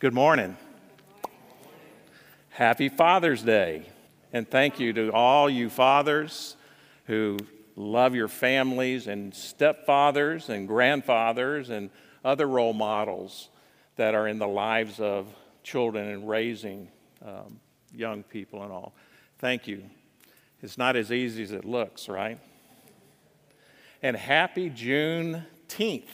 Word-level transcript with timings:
Good 0.00 0.14
morning. 0.14 0.56
Happy 2.48 2.88
Father's 2.88 3.42
Day. 3.42 3.84
And 4.32 4.50
thank 4.50 4.80
you 4.80 4.94
to 4.94 5.12
all 5.12 5.50
you 5.50 5.68
fathers 5.68 6.56
who 7.04 7.36
love 7.76 8.14
your 8.14 8.26
families 8.26 9.08
and 9.08 9.34
stepfathers 9.34 10.48
and 10.48 10.66
grandfathers 10.66 11.68
and 11.68 11.90
other 12.24 12.48
role 12.48 12.72
models 12.72 13.50
that 13.96 14.14
are 14.14 14.26
in 14.26 14.38
the 14.38 14.48
lives 14.48 15.00
of 15.00 15.26
children 15.62 16.08
and 16.08 16.26
raising 16.26 16.88
um, 17.22 17.60
young 17.94 18.22
people 18.22 18.62
and 18.62 18.72
all. 18.72 18.94
Thank 19.38 19.68
you. 19.68 19.82
It's 20.62 20.78
not 20.78 20.96
as 20.96 21.12
easy 21.12 21.42
as 21.42 21.52
it 21.52 21.66
looks, 21.66 22.08
right? 22.08 22.38
And 24.02 24.16
happy 24.16 24.70
Juneteenth. 24.70 26.08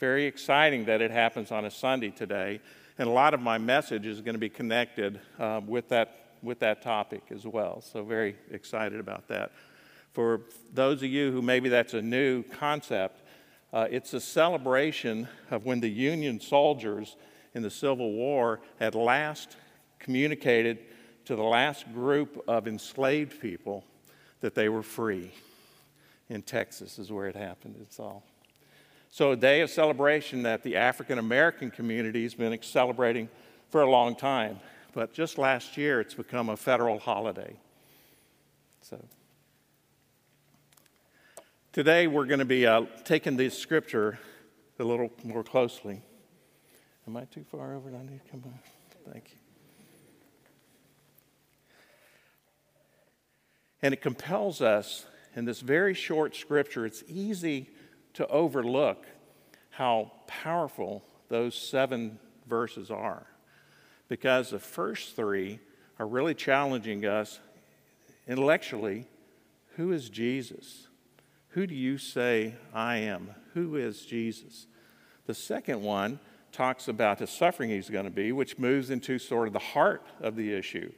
Very 0.00 0.24
exciting 0.24 0.86
that 0.86 1.02
it 1.02 1.10
happens 1.10 1.52
on 1.52 1.66
a 1.66 1.70
Sunday 1.70 2.08
today. 2.08 2.60
And 2.96 3.06
a 3.06 3.12
lot 3.12 3.34
of 3.34 3.40
my 3.42 3.58
message 3.58 4.06
is 4.06 4.22
going 4.22 4.34
to 4.34 4.38
be 4.40 4.48
connected 4.48 5.20
uh, 5.38 5.60
with, 5.64 5.90
that, 5.90 6.36
with 6.42 6.58
that 6.60 6.80
topic 6.80 7.24
as 7.30 7.46
well. 7.46 7.82
So, 7.82 8.02
very 8.02 8.36
excited 8.50 8.98
about 8.98 9.28
that. 9.28 9.52
For 10.14 10.40
those 10.72 11.02
of 11.02 11.10
you 11.10 11.30
who 11.30 11.42
maybe 11.42 11.68
that's 11.68 11.92
a 11.92 12.00
new 12.00 12.42
concept, 12.44 13.20
uh, 13.74 13.88
it's 13.90 14.14
a 14.14 14.20
celebration 14.20 15.28
of 15.50 15.66
when 15.66 15.80
the 15.80 15.90
Union 15.90 16.40
soldiers 16.40 17.16
in 17.54 17.62
the 17.62 17.70
Civil 17.70 18.12
War 18.12 18.60
at 18.80 18.94
last 18.94 19.58
communicated 19.98 20.78
to 21.26 21.36
the 21.36 21.42
last 21.42 21.92
group 21.92 22.42
of 22.48 22.66
enslaved 22.66 23.38
people 23.38 23.84
that 24.40 24.54
they 24.54 24.70
were 24.70 24.82
free. 24.82 25.30
In 26.30 26.40
Texas 26.40 26.98
is 26.98 27.12
where 27.12 27.26
it 27.26 27.36
happened. 27.36 27.76
It's 27.82 28.00
all. 28.00 28.24
So, 29.12 29.32
a 29.32 29.36
day 29.36 29.60
of 29.60 29.70
celebration 29.70 30.44
that 30.44 30.62
the 30.62 30.76
African 30.76 31.18
American 31.18 31.72
community 31.72 32.22
has 32.22 32.34
been 32.34 32.56
celebrating 32.62 33.28
for 33.68 33.82
a 33.82 33.90
long 33.90 34.14
time. 34.14 34.60
But 34.92 35.12
just 35.12 35.36
last 35.36 35.76
year, 35.76 36.00
it's 36.00 36.14
become 36.14 36.48
a 36.48 36.56
federal 36.56 37.00
holiday. 37.00 37.56
So, 38.82 39.04
today 41.72 42.06
we're 42.06 42.26
going 42.26 42.38
to 42.38 42.44
be 42.44 42.68
uh, 42.68 42.82
taking 43.04 43.36
this 43.36 43.58
scripture 43.58 44.20
a 44.78 44.84
little 44.84 45.10
more 45.24 45.42
closely. 45.42 46.02
Am 47.08 47.16
I 47.16 47.24
too 47.24 47.44
far 47.50 47.74
over? 47.74 47.88
I 47.88 48.02
need 48.02 48.24
to 48.24 48.30
come 48.30 48.40
back. 48.40 48.64
Thank 49.12 49.30
you. 49.30 49.36
And 53.82 53.92
it 53.92 54.00
compels 54.00 54.60
us 54.60 55.04
in 55.34 55.46
this 55.46 55.60
very 55.60 55.94
short 55.94 56.36
scripture, 56.36 56.86
it's 56.86 57.02
easy 57.08 57.70
to 58.20 58.28
overlook 58.28 59.06
how 59.70 60.12
powerful 60.26 61.02
those 61.30 61.54
seven 61.54 62.18
verses 62.46 62.90
are. 62.90 63.26
Because 64.10 64.50
the 64.50 64.58
first 64.58 65.16
three 65.16 65.58
are 65.98 66.06
really 66.06 66.34
challenging 66.34 67.06
us 67.06 67.40
intellectually 68.28 69.06
who 69.76 69.90
is 69.92 70.10
Jesus? 70.10 70.88
Who 71.50 71.66
do 71.66 71.74
you 71.74 71.96
say 71.96 72.56
I 72.74 72.96
am? 72.98 73.30
Who 73.54 73.76
is 73.76 74.04
Jesus? 74.04 74.66
The 75.24 75.32
second 75.32 75.80
one 75.80 76.20
talks 76.52 76.88
about 76.88 77.20
the 77.20 77.26
suffering 77.26 77.70
he's 77.70 77.88
going 77.88 78.04
to 78.04 78.10
be, 78.10 78.32
which 78.32 78.58
moves 78.58 78.90
into 78.90 79.18
sort 79.18 79.46
of 79.46 79.54
the 79.54 79.58
heart 79.58 80.04
of 80.20 80.36
the 80.36 80.52
issue. 80.52 80.92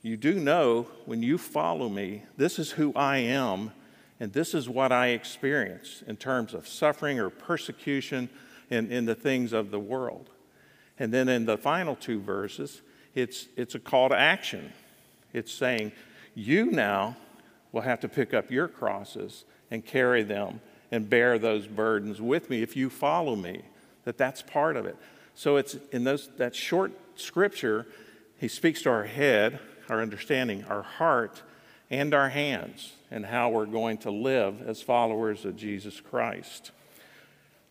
You 0.00 0.16
do 0.16 0.40
know 0.40 0.86
when 1.04 1.22
you 1.22 1.36
follow 1.36 1.90
me, 1.90 2.22
this 2.38 2.58
is 2.58 2.70
who 2.70 2.94
I 2.94 3.18
am 3.18 3.72
and 4.18 4.32
this 4.32 4.54
is 4.54 4.68
what 4.68 4.92
I 4.92 5.08
experience 5.08 6.02
in 6.06 6.16
terms 6.16 6.54
of 6.54 6.66
suffering 6.66 7.18
or 7.18 7.28
persecution 7.28 8.30
in, 8.70 8.90
in 8.90 9.04
the 9.04 9.14
things 9.14 9.52
of 9.52 9.70
the 9.70 9.78
world. 9.78 10.30
And 10.98 11.12
then 11.12 11.28
in 11.28 11.44
the 11.44 11.58
final 11.58 11.94
two 11.94 12.20
verses, 12.20 12.80
it's, 13.14 13.48
it's 13.56 13.74
a 13.74 13.78
call 13.78 14.08
to 14.08 14.16
action. 14.16 14.72
It's 15.32 15.52
saying, 15.52 15.92
You 16.34 16.66
now 16.66 17.16
will 17.72 17.82
have 17.82 18.00
to 18.00 18.08
pick 18.08 18.32
up 18.32 18.50
your 18.50 18.68
crosses 18.68 19.44
and 19.70 19.84
carry 19.84 20.22
them 20.22 20.60
and 20.90 21.10
bear 21.10 21.38
those 21.38 21.66
burdens 21.66 22.20
with 22.20 22.48
me 22.48 22.62
if 22.62 22.76
you 22.76 22.88
follow 22.88 23.36
me. 23.36 23.62
That 24.04 24.16
that's 24.16 24.40
part 24.40 24.76
of 24.76 24.86
it. 24.86 24.96
So 25.34 25.56
it's 25.56 25.76
in 25.92 26.04
those, 26.04 26.30
that 26.38 26.54
short 26.54 26.92
scripture, 27.16 27.86
he 28.38 28.48
speaks 28.48 28.82
to 28.82 28.90
our 28.90 29.04
head, 29.04 29.58
our 29.88 30.00
understanding, 30.00 30.64
our 30.64 30.82
heart, 30.82 31.42
and 31.90 32.14
our 32.14 32.28
hands 32.28 32.92
and 33.10 33.26
how 33.26 33.50
we're 33.50 33.66
going 33.66 33.98
to 33.98 34.10
live 34.10 34.62
as 34.66 34.82
followers 34.82 35.44
of 35.44 35.56
Jesus 35.56 36.00
Christ. 36.00 36.70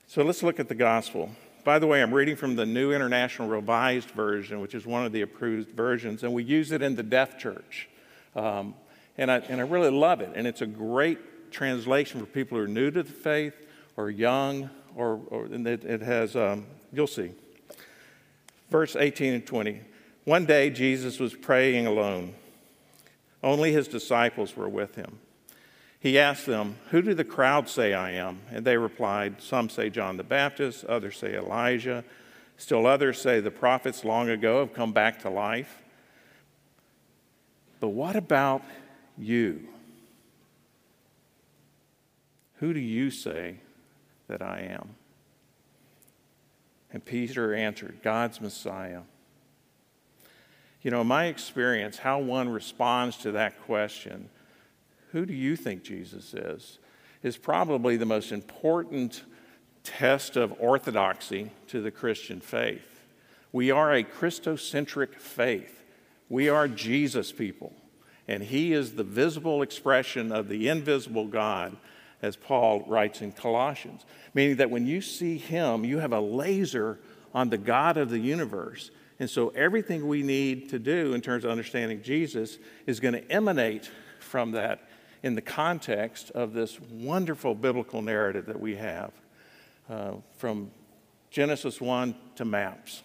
So 0.07 0.23
let's 0.23 0.43
look 0.43 0.59
at 0.59 0.69
the 0.69 0.75
gospel. 0.75 1.31
By 1.63 1.79
the 1.79 1.87
way, 1.87 2.01
I'm 2.01 2.13
reading 2.13 2.35
from 2.35 2.55
the 2.55 2.65
New 2.65 2.93
International 2.93 3.47
Reader's 3.47 4.05
Version, 4.05 4.61
which 4.61 4.75
is 4.75 4.85
one 4.85 5.05
of 5.05 5.11
the 5.11 5.21
approved 5.21 5.71
versions, 5.71 6.23
and 6.23 6.33
we 6.33 6.43
use 6.43 6.71
it 6.71 6.81
in 6.81 6.95
the 6.95 7.03
Deaf 7.03 7.39
Church. 7.39 7.89
Um, 8.35 8.75
and, 9.17 9.31
I, 9.31 9.37
and 9.37 9.59
I 9.59 9.63
really 9.63 9.89
love 9.89 10.21
it. 10.21 10.31
And 10.35 10.45
it's 10.45 10.61
a 10.61 10.67
great 10.67 11.51
translation 11.51 12.19
for 12.19 12.25
people 12.25 12.57
who 12.57 12.63
are 12.63 12.67
new 12.67 12.91
to 12.91 13.01
the 13.01 13.11
faith 13.11 13.55
or 13.97 14.09
young, 14.09 14.69
or, 14.95 15.19
or 15.27 15.45
and 15.45 15.65
it, 15.67 15.83
it 15.83 16.01
has, 16.01 16.35
um, 16.35 16.65
you'll 16.93 17.07
see. 17.07 17.31
Verse 18.69 18.95
18 18.95 19.33
and 19.33 19.45
20. 19.45 19.81
One 20.25 20.45
day 20.45 20.69
Jesus 20.69 21.19
was 21.19 21.33
praying 21.33 21.87
alone. 21.87 22.35
Only 23.45 23.71
his 23.71 23.87
disciples 23.87 24.57
were 24.57 24.67
with 24.67 24.95
him. 24.95 25.19
He 25.99 26.17
asked 26.17 26.47
them, 26.47 26.77
Who 26.89 27.03
do 27.03 27.13
the 27.13 27.23
crowd 27.23 27.69
say 27.69 27.93
I 27.93 28.13
am? 28.13 28.41
And 28.49 28.65
they 28.65 28.75
replied, 28.75 29.39
Some 29.39 29.69
say 29.69 29.91
John 29.91 30.17
the 30.17 30.23
Baptist, 30.23 30.83
others 30.85 31.19
say 31.19 31.35
Elijah, 31.35 32.03
still 32.57 32.87
others 32.87 33.21
say 33.21 33.39
the 33.39 33.51
prophets 33.51 34.03
long 34.03 34.29
ago 34.29 34.61
have 34.61 34.73
come 34.73 34.93
back 34.93 35.19
to 35.21 35.29
life. 35.29 35.83
But 37.79 37.89
what 37.89 38.15
about 38.15 38.63
you? 39.15 39.67
Who 42.55 42.73
do 42.73 42.79
you 42.79 43.11
say 43.11 43.57
that 44.27 44.41
I 44.41 44.61
am? 44.61 44.95
And 46.91 47.05
Peter 47.05 47.53
answered, 47.53 47.99
God's 48.01 48.41
Messiah. 48.41 49.01
You 50.85 50.91
know, 50.91 51.03
my 51.03 51.25
experience, 51.25 51.97
how 51.97 52.19
one 52.19 52.47
responds 52.47 53.17
to 53.17 53.31
that 53.31 53.59
question, 53.63 54.29
who 55.13 55.25
do 55.25 55.33
you 55.33 55.55
think 55.55 55.81
Jesus 55.81 56.35
is, 56.35 56.77
is 57.23 57.37
probably 57.37 57.97
the 57.97 58.05
most 58.05 58.31
important 58.31 59.23
test 59.83 60.37
of 60.37 60.53
orthodoxy 60.59 61.49
to 61.69 61.81
the 61.81 61.89
Christian 61.89 62.39
faith. 62.39 63.03
We 63.51 63.71
are 63.71 63.95
a 63.95 64.03
Christocentric 64.03 65.15
faith. 65.15 65.81
We 66.29 66.49
are 66.49 66.67
Jesus 66.67 67.31
people, 67.31 67.73
and 68.27 68.43
He 68.43 68.71
is 68.71 68.91
the 68.91 69.03
visible 69.03 69.63
expression 69.63 70.31
of 70.31 70.49
the 70.49 70.69
invisible 70.69 71.25
God, 71.25 71.77
as 72.21 72.35
Paul 72.35 72.85
writes 72.85 73.23
in 73.23 73.31
Colossians. 73.31 74.05
Meaning 74.35 74.57
that 74.57 74.69
when 74.69 74.85
you 74.85 75.01
see 75.01 75.39
Him, 75.39 75.83
you 75.83 75.97
have 75.97 76.13
a 76.13 76.21
laser 76.21 76.99
on 77.33 77.49
the 77.49 77.57
God 77.57 77.97
of 77.97 78.11
the 78.11 78.19
universe 78.19 78.91
and 79.19 79.29
so 79.29 79.49
everything 79.49 80.07
we 80.07 80.23
need 80.23 80.69
to 80.69 80.79
do 80.79 81.13
in 81.13 81.21
terms 81.21 81.45
of 81.45 81.51
understanding 81.51 82.01
Jesus 82.01 82.57
is 82.85 82.99
going 82.99 83.13
to 83.13 83.31
emanate 83.31 83.89
from 84.19 84.51
that 84.51 84.89
in 85.23 85.35
the 85.35 85.41
context 85.41 86.31
of 86.31 86.53
this 86.53 86.79
wonderful 86.91 87.55
biblical 87.55 88.01
narrative 88.01 88.45
that 88.47 88.59
we 88.59 88.75
have 88.75 89.11
uh, 89.89 90.13
from 90.37 90.69
Genesis 91.31 91.79
1 91.79 92.15
to 92.35 92.45
maps. 92.45 93.03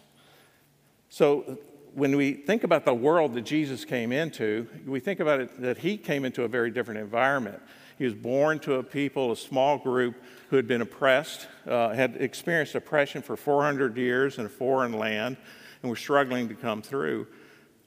So 1.09 1.59
when 1.95 2.17
we 2.17 2.33
think 2.33 2.65
about 2.65 2.85
the 2.85 2.95
world 2.95 3.35
that 3.35 3.43
Jesus 3.43 3.85
came 3.85 4.13
into, 4.13 4.69
we 4.87 5.01
think 5.01 5.21
about 5.21 5.41
it 5.41 5.61
that 5.61 5.79
he 5.79 5.97
came 5.97 6.25
into 6.25 6.45
a 6.45 6.49
very 6.49 6.71
different 6.71 7.01
environment. 7.01 7.61
He 7.99 8.05
was 8.05 8.15
born 8.15 8.59
to 8.61 8.75
a 8.75 8.83
people, 8.83 9.33
a 9.33 9.37
small 9.37 9.79
group 9.79 10.17
who 10.49 10.57
had 10.57 10.67
been 10.67 10.81
oppressed, 10.81 11.47
uh, 11.67 11.91
had 11.91 12.17
experienced 12.17 12.75
oppression 12.75 13.23
for 13.23 13.37
400 13.37 13.97
years 13.97 14.39
in 14.39 14.47
a 14.47 14.49
foreign 14.49 14.93
land 14.93 15.37
and 15.83 15.91
we're 15.91 15.97
struggling 15.97 16.49
to 16.49 16.55
come 16.55 16.83
through. 16.83 17.27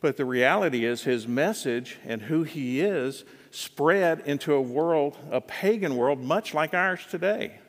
But 0.01 0.17
the 0.17 0.25
reality 0.25 0.85
is, 0.85 1.03
his 1.03 1.27
message 1.27 1.97
and 2.05 2.21
who 2.21 2.43
he 2.43 2.81
is 2.81 3.23
spread 3.51 4.21
into 4.25 4.53
a 4.53 4.61
world, 4.61 5.17
a 5.31 5.39
pagan 5.39 5.95
world, 5.95 6.19
much 6.19 6.53
like 6.53 6.73
ours 6.73 7.05
today, 7.09 7.59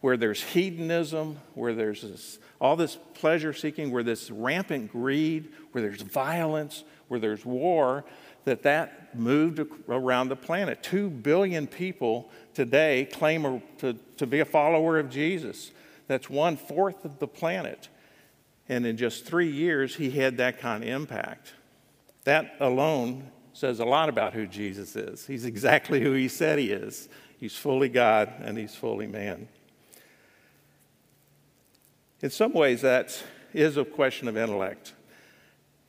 where 0.00 0.18
there's 0.18 0.42
hedonism, 0.42 1.38
where 1.54 1.72
there's 1.74 2.02
this, 2.02 2.38
all 2.60 2.76
this 2.76 2.98
pleasure 3.14 3.54
seeking, 3.54 3.90
where 3.90 4.02
there's 4.02 4.30
rampant 4.30 4.92
greed, 4.92 5.52
where 5.72 5.80
there's 5.80 6.02
violence, 6.02 6.84
where 7.08 7.18
there's 7.18 7.46
war, 7.46 8.04
that 8.44 8.62
that 8.64 9.16
moved 9.16 9.60
around 9.88 10.28
the 10.28 10.36
planet. 10.36 10.82
Two 10.82 11.08
billion 11.08 11.66
people 11.66 12.30
today 12.52 13.08
claim 13.10 13.62
to, 13.78 13.94
to 14.18 14.26
be 14.26 14.40
a 14.40 14.44
follower 14.44 14.98
of 14.98 15.08
Jesus. 15.08 15.70
That's 16.08 16.28
one 16.28 16.58
fourth 16.58 17.06
of 17.06 17.18
the 17.18 17.26
planet. 17.26 17.88
And 18.68 18.86
in 18.86 18.96
just 18.96 19.26
three 19.26 19.50
years, 19.50 19.96
he 19.96 20.10
had 20.10 20.38
that 20.38 20.58
kind 20.58 20.82
of 20.82 20.88
impact. 20.88 21.52
That 22.24 22.54
alone 22.60 23.30
says 23.52 23.78
a 23.78 23.84
lot 23.84 24.08
about 24.08 24.32
who 24.32 24.46
Jesus 24.46 24.96
is. 24.96 25.26
He's 25.26 25.44
exactly 25.44 26.00
who 26.00 26.12
he 26.12 26.28
said 26.28 26.58
he 26.58 26.70
is. 26.70 27.08
He's 27.38 27.54
fully 27.54 27.88
God 27.88 28.32
and 28.40 28.56
he's 28.56 28.74
fully 28.74 29.06
man. 29.06 29.48
In 32.22 32.30
some 32.30 32.52
ways, 32.52 32.80
that's 32.80 33.22
a 33.54 33.84
question 33.84 34.28
of 34.28 34.36
intellect. 34.36 34.94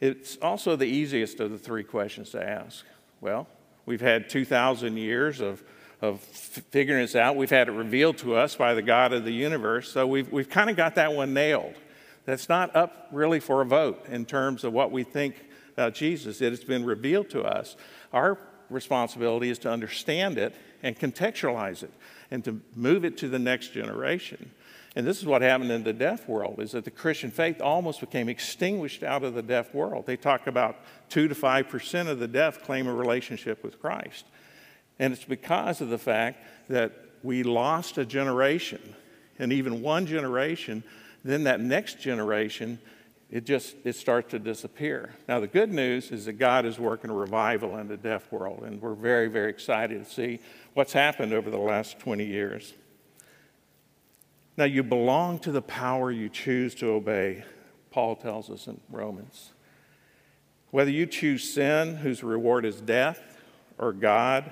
It's 0.02 0.38
also 0.38 0.76
the 0.76 0.86
easiest 0.86 1.40
of 1.40 1.52
the 1.52 1.58
three 1.58 1.84
questions 1.84 2.32
to 2.32 2.44
ask. 2.44 2.86
Well, 3.22 3.48
we've 3.86 4.02
had 4.02 4.30
2,000 4.30 4.98
years 4.98 5.40
of, 5.40 5.64
of 6.02 6.20
figuring 6.20 7.02
this 7.02 7.16
out. 7.16 7.38
We've 7.38 7.50
had 7.50 7.70
it 7.70 7.72
revealed 7.72 8.18
to 8.20 8.36
us 8.36 8.56
by 8.56 8.74
the 8.74 8.82
God 8.82 9.14
of 9.14 9.24
the 9.24 9.32
universe. 9.32 9.92
So 9.92 10.06
we've, 10.06 10.30
we've 10.32 10.50
kind 10.50 10.70
of 10.70 10.76
got 10.76 10.96
that 10.96 11.14
one 11.14 11.34
nailed. 11.34 11.76
That's 12.26 12.50
not 12.50 12.76
up 12.76 13.08
really 13.12 13.40
for 13.40 13.62
a 13.62 13.66
vote 13.66 14.06
in 14.10 14.26
terms 14.26 14.64
of 14.64 14.74
what 14.74 14.92
we 14.92 15.04
think 15.04 15.36
about 15.74 15.94
Jesus. 15.94 16.42
It 16.42 16.52
has 16.52 16.64
been 16.64 16.86
revealed 16.86 17.30
to 17.32 17.44
us. 17.44 17.76
Our 18.14 18.38
responsibility 18.70 19.50
is 19.50 19.60
to 19.60 19.72
understand 19.72 20.38
it 20.38 20.56
and 20.82 20.98
contextualize 20.98 21.84
it 21.84 21.94
and 22.32 22.44
to 22.46 22.62
move 22.76 23.06
it 23.06 23.18
to 23.20 23.28
the 23.28 23.40
next 23.40 23.74
generation. 23.74 24.52
And 24.96 25.06
this 25.06 25.20
is 25.20 25.26
what 25.26 25.42
happened 25.42 25.72
in 25.72 25.84
the 25.84 25.94
deaf 25.94 26.28
world 26.28 26.60
is 26.60 26.72
that 26.72 26.86
the 26.86 26.92
Christian 26.92 27.30
faith 27.30 27.62
almost 27.62 28.00
became 28.00 28.30
extinguished 28.30 29.04
out 29.04 29.24
of 29.24 29.34
the 29.34 29.42
deaf 29.42 29.74
world. 29.74 30.06
They 30.06 30.16
talk 30.16 30.48
about 30.48 30.78
2 31.10 31.28
to 31.28 31.36
5% 31.36 32.08
of 32.08 32.20
the 32.20 32.28
deaf 32.28 32.64
claim 32.64 32.88
a 32.88 32.94
relationship 32.94 33.62
with 33.62 33.82
Christ. 33.82 34.26
And 34.98 35.12
it's 35.12 35.26
because 35.26 35.82
of 35.82 35.90
the 35.90 35.98
fact 35.98 36.40
that 36.70 36.94
we 37.24 37.44
lost 37.44 37.98
a 37.98 38.06
generation 38.06 38.96
and 39.38 39.52
even 39.52 39.82
one 39.82 40.06
generation, 40.06 40.84
then 41.32 41.44
that 41.44 41.60
next 41.60 42.00
generation 42.00 42.80
it 43.32 43.44
just 43.44 43.76
it 43.84 43.96
starts 43.96 44.32
to 44.32 44.40
disappear. 44.40 45.16
Now 45.28 45.40
the 45.40 45.48
good 45.48 45.72
news 45.74 46.12
is 46.12 46.26
that 46.26 46.34
God 46.34 46.66
is 46.66 46.80
working 46.80 47.10
a 47.10 47.14
revival 47.14 47.78
in 47.78 47.88
the 47.88 47.98
deaf 47.98 48.32
world 48.32 48.64
and 48.64 48.82
we're 48.82 48.94
very 48.94 49.28
very 49.28 49.50
excited 49.50 50.06
to 50.06 50.10
see 50.10 50.40
what's 50.74 50.94
happened 50.94 51.34
over 51.34 51.50
the 51.50 51.58
last 51.58 52.00
20 52.00 52.24
years. 52.24 52.74
Now, 54.58 54.66
you 54.66 54.84
belong 54.84 55.40
to 55.40 55.52
the 55.52 55.62
power 55.62 56.12
you 56.12 56.30
choose 56.30 56.76
to 56.76 56.88
obey, 56.88 57.44
Paul 57.92 58.16
tells 58.16 58.50
us 58.50 58.68
in 58.68 58.80
Romans. 58.90 59.52
Whether 60.72 60.92
you 60.92 61.06
choose 61.06 61.54
sin, 61.54 61.98
whose 61.98 62.24
reward 62.24 62.66
is 62.66 62.80
death, 62.80 63.38
or 63.78 63.92
God, 63.92 64.52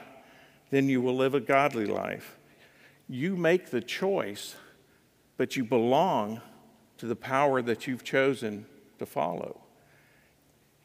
then 0.72 0.90
you 0.90 1.02
will 1.02 1.16
live 1.16 1.36
a 1.36 1.40
godly 1.40 1.86
life. 1.86 2.38
You 3.08 3.38
make 3.38 3.69
the 3.69 3.81
choice, 3.81 4.56
but 5.38 5.56
you 5.56 5.64
belong 5.64 6.42
to 7.04 7.08
the 7.10 7.16
power 7.18 7.62
that 7.62 7.86
you've 7.86 8.06
chosen 8.06 8.66
to 8.98 9.06
follow. 9.06 9.60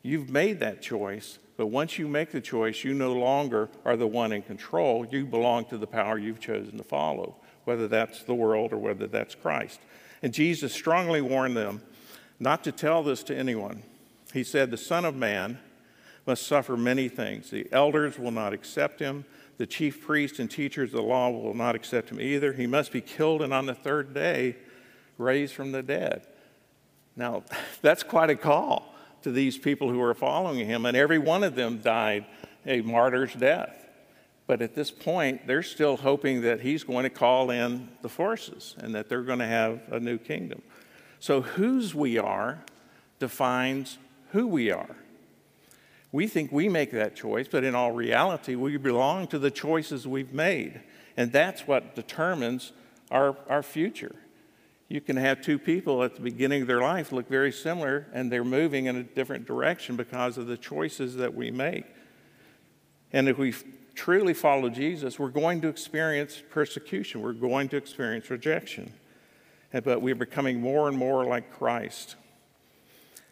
You've 0.03 0.29
made 0.29 0.59
that 0.59 0.83
choice, 0.83 1.39
but 1.57 1.69
once 1.69 1.97
you 1.97 2.09
make 2.09 2.33
the 2.33 2.41
choice, 2.41 2.83
you 2.83 2.93
no 2.93 3.13
longer 3.13 3.69
are 3.85 3.97
the 3.97 4.09
one 4.09 4.33
in 4.33 4.43
control. 4.43 5.07
You 5.07 5.25
belong 5.25 5.67
to 5.67 5.79
the 5.79 5.87
power 5.87 6.19
you've 6.19 6.41
chosen 6.41 6.77
to 6.77 6.83
follow 6.83 7.37
whether 7.67 7.87
that's 7.87 8.25
the 8.25 8.35
world 8.35 8.73
or 8.73 8.79
whether 8.79 9.07
that's 9.07 9.37
Christ. 9.37 9.79
And 10.21 10.35
Jesus 10.35 10.73
strongly 10.73 11.21
warned 11.21 11.57
them 11.57 11.83
not 12.41 12.65
to 12.65 12.73
tell 12.73 13.05
this 13.05 13.23
to 13.23 13.37
anyone. 13.37 13.85
He 14.33 14.43
said, 14.43 14.73
The 14.73 14.77
Son 14.77 15.05
of 15.05 15.15
Man 15.15 15.61
must 16.27 16.49
suffer 16.49 16.77
many 16.77 17.09
things. 17.09 17.51
The 17.51 17.69
elders 17.71 18.19
will 18.19 18.33
not 18.33 18.53
accept 18.53 18.99
him. 18.99 19.25
The 19.59 19.67
chief 19.69 20.05
priests 20.05 20.41
and 20.41 20.51
teachers 20.51 20.91
of 20.91 20.97
the 20.97 21.03
law 21.03 21.31
will 21.31 21.55
not 21.55 21.77
accept 21.77 22.11
him 22.11 22.21
either. 22.21 22.55
He 22.55 22.67
must 22.67 22.91
be 22.91 23.01
killed 23.01 23.41
and 23.41 23.55
on 23.55 23.67
the 23.67 23.75
third 23.75 24.13
day 24.13 24.57
raised 25.19 25.55
from 25.55 25.73
the 25.73 25.83
dead. 25.83 26.23
Now, 27.17 27.45
that's 27.83 28.03
quite 28.03 28.31
a 28.31 28.37
call 28.37 28.95
to 29.23 29.31
these 29.31 29.59
people 29.59 29.91
who 29.91 30.01
are 30.01 30.15
following 30.15 30.65
him, 30.67 30.87
and 30.87 30.97
every 30.97 31.19
one 31.19 31.45
of 31.45 31.55
them 31.55 31.79
died 31.79 32.25
a 32.65 32.81
martyr's 32.81 33.35
death. 33.35 33.75
But 34.47 34.63
at 34.63 34.75
this 34.75 34.91
point, 34.91 35.47
they're 35.47 35.63
still 35.63 35.99
hoping 35.99 36.41
that 36.43 36.61
he's 36.61 36.83
going 36.83 37.03
to 37.03 37.11
call 37.11 37.51
in 37.51 37.89
the 38.01 38.09
forces 38.09 38.75
and 38.79 38.95
that 38.95 39.09
they're 39.09 39.23
going 39.23 39.41
to 39.41 39.47
have 39.47 39.83
a 39.91 40.01
new 40.01 40.17
kingdom. 40.17 40.63
So, 41.21 41.43
whose 41.43 41.95
we 41.95 42.17
are 42.17 42.65
defines 43.19 43.99
who 44.31 44.47
we 44.47 44.71
are. 44.71 44.97
We 46.13 46.27
think 46.27 46.51
we 46.51 46.69
make 46.69 46.93
that 46.93 47.17
choice, 47.17 47.49
but 47.49 47.65
in 47.65 47.75
all 47.75 47.93
reality, 47.93 48.55
we 48.55 48.77
belong 48.77 49.27
to 49.29 49.39
the 49.39 49.51
choices 49.51 50.07
we've 50.07 50.33
made. 50.33 50.81
And 51.17 51.33
that's 51.33 51.67
what 51.67 51.95
determines 51.95 52.73
our, 53.11 53.37
our 53.49 53.63
future. 53.63 54.15
You 54.89 55.03
can 55.03 55.17
have 55.17 55.43
two 55.43 55.59
people 55.59 56.03
at 56.03 56.15
the 56.15 56.23
beginning 56.23 56.63
of 56.63 56.69
their 56.69 56.81
life 56.81 57.13
look 57.13 57.29
very 57.29 57.53
similar, 57.53 58.07
and 58.13 58.33
they're 58.33 58.45
moving 58.45 58.87
in 58.87 58.97
a 58.97 59.03
different 59.03 59.47
direction 59.47 59.97
because 59.97 60.39
of 60.39 60.47
the 60.47 60.57
choices 60.57 61.17
that 61.17 61.35
we 61.35 61.51
make. 61.51 61.85
And 63.13 63.29
if 63.29 63.37
we 63.37 63.55
truly 63.95 64.33
follow 64.33 64.71
Jesus, 64.71 65.19
we're 65.19 65.29
going 65.29 65.61
to 65.61 65.69
experience 65.69 66.43
persecution, 66.51 67.21
we're 67.21 67.33
going 67.33 67.69
to 67.71 67.77
experience 67.77 68.31
rejection. 68.31 68.93
But 69.73 70.01
we're 70.01 70.15
becoming 70.15 70.61
more 70.61 70.89
and 70.89 70.97
more 70.97 71.25
like 71.27 71.53
Christ. 71.53 72.17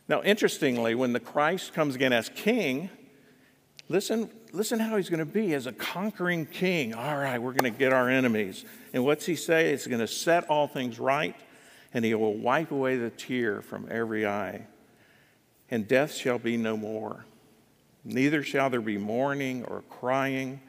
Now, 0.08 0.22
interestingly, 0.22 0.94
when 0.94 1.14
the 1.14 1.20
Christ 1.20 1.72
comes 1.72 1.94
again 1.94 2.12
as 2.12 2.28
king, 2.28 2.90
listen, 3.88 4.30
listen 4.52 4.78
how 4.78 4.96
he's 4.96 5.08
going 5.08 5.20
to 5.20 5.24
be 5.24 5.54
as 5.54 5.66
a 5.66 5.72
conquering 5.72 6.44
king. 6.44 6.94
All 6.94 7.16
right, 7.16 7.40
we're 7.40 7.54
going 7.54 7.72
to 7.72 7.78
get 7.78 7.94
our 7.94 8.10
enemies. 8.10 8.66
And 8.92 9.04
what's 9.04 9.24
he 9.24 9.34
say? 9.34 9.70
He's 9.70 9.86
going 9.86 10.00
to 10.00 10.06
set 10.06 10.44
all 10.50 10.68
things 10.68 10.98
right, 10.98 11.34
and 11.92 12.04
he 12.04 12.14
will 12.14 12.34
wipe 12.34 12.70
away 12.70 12.96
the 12.96 13.10
tear 13.10 13.62
from 13.62 13.88
every 13.90 14.26
eye, 14.26 14.66
and 15.70 15.88
death 15.88 16.14
shall 16.14 16.38
be 16.38 16.56
no 16.56 16.76
more. 16.76 17.24
Neither 18.04 18.42
shall 18.42 18.70
there 18.70 18.80
be 18.80 18.98
mourning 18.98 19.64
or 19.64 19.82
crying 19.90 20.60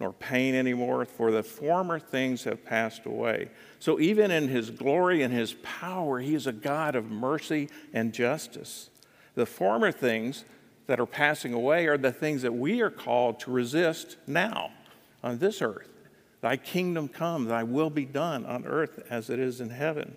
nor 0.00 0.14
pain 0.14 0.54
anymore, 0.54 1.04
for 1.04 1.30
the 1.30 1.42
former 1.42 1.98
things 1.98 2.44
have 2.44 2.64
passed 2.64 3.04
away. 3.04 3.50
So, 3.78 4.00
even 4.00 4.30
in 4.30 4.48
his 4.48 4.70
glory 4.70 5.22
and 5.22 5.32
his 5.32 5.52
power, 5.62 6.20
he 6.20 6.34
is 6.34 6.46
a 6.46 6.52
God 6.52 6.96
of 6.96 7.10
mercy 7.10 7.68
and 7.92 8.14
justice. 8.14 8.88
The 9.34 9.44
former 9.44 9.92
things 9.92 10.44
that 10.86 10.98
are 10.98 11.06
passing 11.06 11.52
away 11.52 11.86
are 11.86 11.98
the 11.98 12.12
things 12.12 12.42
that 12.42 12.54
we 12.54 12.80
are 12.80 12.90
called 12.90 13.40
to 13.40 13.50
resist 13.50 14.16
now 14.26 14.70
on 15.22 15.38
this 15.38 15.60
earth. 15.60 15.88
Thy 16.40 16.56
kingdom 16.56 17.06
come, 17.06 17.44
thy 17.44 17.62
will 17.62 17.90
be 17.90 18.06
done 18.06 18.46
on 18.46 18.66
earth 18.66 19.02
as 19.10 19.28
it 19.28 19.38
is 19.38 19.60
in 19.60 19.70
heaven. 19.70 20.16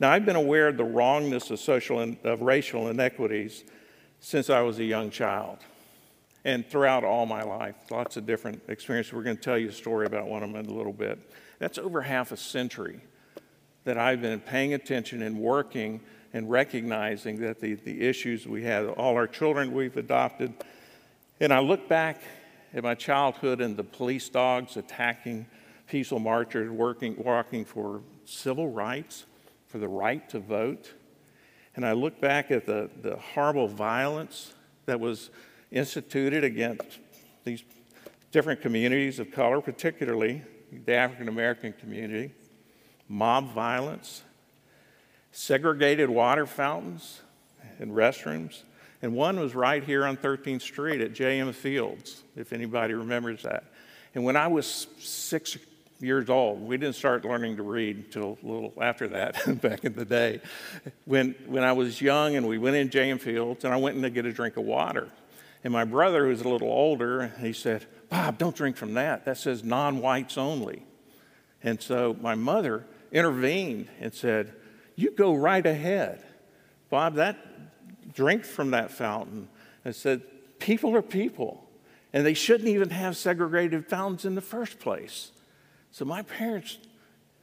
Now, 0.00 0.10
I've 0.10 0.24
been 0.24 0.36
aware 0.36 0.68
of 0.68 0.78
the 0.78 0.84
wrongness 0.84 1.50
of 1.50 1.60
social 1.60 2.00
and 2.00 2.16
of 2.24 2.40
racial 2.40 2.88
inequities 2.88 3.64
since 4.18 4.48
I 4.48 4.62
was 4.62 4.78
a 4.78 4.84
young 4.84 5.10
child 5.10 5.58
and 6.42 6.66
throughout 6.66 7.04
all 7.04 7.26
my 7.26 7.42
life. 7.42 7.74
Lots 7.90 8.16
of 8.16 8.24
different 8.24 8.62
experiences. 8.68 9.12
We're 9.12 9.22
going 9.22 9.36
to 9.36 9.42
tell 9.42 9.58
you 9.58 9.68
a 9.68 9.72
story 9.72 10.06
about 10.06 10.26
one 10.26 10.42
of 10.42 10.50
them 10.50 10.64
in 10.64 10.70
a 10.70 10.74
little 10.74 10.94
bit. 10.94 11.18
That's 11.58 11.76
over 11.76 12.00
half 12.00 12.32
a 12.32 12.36
century 12.38 13.02
that 13.84 13.98
I've 13.98 14.22
been 14.22 14.40
paying 14.40 14.72
attention 14.72 15.20
and 15.20 15.38
working 15.38 16.00
and 16.32 16.50
recognizing 16.50 17.40
that 17.40 17.60
the, 17.60 17.74
the 17.74 18.00
issues 18.00 18.46
we 18.46 18.62
have, 18.62 18.88
all 18.90 19.16
our 19.16 19.26
children 19.26 19.72
we've 19.72 19.98
adopted. 19.98 20.54
And 21.40 21.52
I 21.52 21.58
look 21.58 21.90
back 21.90 22.22
at 22.72 22.82
my 22.82 22.94
childhood 22.94 23.60
and 23.60 23.76
the 23.76 23.84
police 23.84 24.30
dogs 24.30 24.78
attacking 24.78 25.46
peaceful 25.88 26.20
marchers 26.20 26.70
working, 26.70 27.16
walking 27.22 27.66
for 27.66 28.00
civil 28.24 28.70
rights, 28.70 29.26
for 29.70 29.78
the 29.78 29.88
right 29.88 30.28
to 30.30 30.38
vote 30.38 30.92
and 31.76 31.86
I 31.86 31.92
look 31.92 32.20
back 32.20 32.50
at 32.50 32.66
the, 32.66 32.90
the 33.00 33.16
horrible 33.16 33.68
violence 33.68 34.54
that 34.86 34.98
was 34.98 35.30
instituted 35.70 36.44
against 36.44 36.98
these 37.44 37.62
different 38.32 38.60
communities 38.60 39.18
of 39.18 39.30
color, 39.30 39.60
particularly 39.60 40.42
the 40.84 40.94
African 40.94 41.28
American 41.28 41.72
community, 41.72 42.32
mob 43.08 43.52
violence, 43.52 44.22
segregated 45.32 46.10
water 46.10 46.46
fountains 46.46 47.22
and 47.78 47.92
restrooms. 47.92 48.62
And 49.02 49.14
one 49.14 49.40
was 49.40 49.54
right 49.54 49.82
here 49.82 50.04
on 50.04 50.16
13th 50.16 50.60
Street 50.60 51.00
at 51.00 51.14
J.M. 51.14 51.52
Fields, 51.52 52.24
if 52.36 52.52
anybody 52.52 52.94
remembers 52.94 53.44
that. 53.44 53.64
And 54.14 54.24
when 54.24 54.36
I 54.36 54.48
was 54.48 54.88
six 54.98 55.56
years 56.00 56.30
old. 56.30 56.60
We 56.60 56.76
didn't 56.76 56.96
start 56.96 57.24
learning 57.24 57.56
to 57.56 57.62
read 57.62 57.96
until 57.96 58.38
a 58.42 58.46
little 58.46 58.72
after 58.80 59.08
that, 59.08 59.60
back 59.62 59.84
in 59.84 59.94
the 59.94 60.04
day. 60.04 60.40
When, 61.04 61.34
when 61.46 61.62
I 61.62 61.72
was 61.72 62.00
young 62.00 62.36
and 62.36 62.46
we 62.48 62.58
went 62.58 62.76
in 62.76 62.90
J.M. 62.90 63.18
Fields 63.18 63.64
and 63.64 63.72
I 63.72 63.76
went 63.76 63.96
in 63.96 64.02
to 64.02 64.10
get 64.10 64.26
a 64.26 64.32
drink 64.32 64.56
of 64.56 64.64
water. 64.64 65.08
And 65.62 65.72
my 65.72 65.84
brother, 65.84 66.24
who 66.24 66.30
was 66.30 66.40
a 66.40 66.48
little 66.48 66.70
older, 66.70 67.32
he 67.40 67.52
said, 67.52 67.84
Bob, 68.08 68.38
don't 68.38 68.56
drink 68.56 68.76
from 68.76 68.94
that. 68.94 69.24
That 69.24 69.36
says 69.36 69.62
non 69.62 70.00
whites 70.00 70.38
only. 70.38 70.84
And 71.62 71.80
so 71.80 72.16
my 72.20 72.34
mother 72.34 72.86
intervened 73.12 73.88
and 74.00 74.14
said, 74.14 74.54
You 74.96 75.10
go 75.10 75.34
right 75.34 75.64
ahead. 75.64 76.24
Bob, 76.88 77.14
that 77.14 78.14
drink 78.14 78.44
from 78.44 78.70
that 78.70 78.90
fountain. 78.90 79.48
And 79.84 79.94
said, 79.94 80.22
People 80.58 80.94
are 80.96 81.02
people. 81.02 81.66
And 82.12 82.26
they 82.26 82.34
shouldn't 82.34 82.68
even 82.68 82.90
have 82.90 83.16
segregated 83.16 83.86
fountains 83.86 84.24
in 84.24 84.34
the 84.34 84.40
first 84.40 84.80
place. 84.80 85.30
So 85.90 86.04
my 86.04 86.22
parents, 86.22 86.78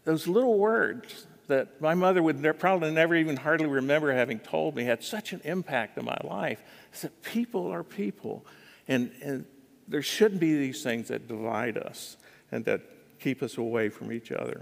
those 0.03 0.27
little 0.27 0.57
words 0.57 1.27
that 1.47 1.81
my 1.81 1.93
mother 1.93 2.21
would 2.21 2.39
ne- 2.39 2.51
probably 2.51 2.91
never 2.91 3.15
even 3.15 3.37
hardly 3.37 3.67
remember 3.67 4.13
having 4.13 4.39
told 4.39 4.75
me 4.75 4.83
had 4.83 5.03
such 5.03 5.33
an 5.33 5.41
impact 5.43 5.97
on 5.97 6.05
my 6.05 6.17
life. 6.23 6.61
Is 6.93 7.01
that 7.01 7.23
people 7.23 7.71
are 7.71 7.83
people, 7.83 8.45
and, 8.87 9.11
and 9.21 9.45
there 9.87 10.01
shouldn't 10.01 10.41
be 10.41 10.57
these 10.57 10.83
things 10.83 11.07
that 11.07 11.27
divide 11.27 11.77
us 11.77 12.17
and 12.51 12.65
that 12.65 12.81
keep 13.19 13.41
us 13.41 13.57
away 13.57 13.89
from 13.89 14.11
each 14.11 14.31
other. 14.31 14.61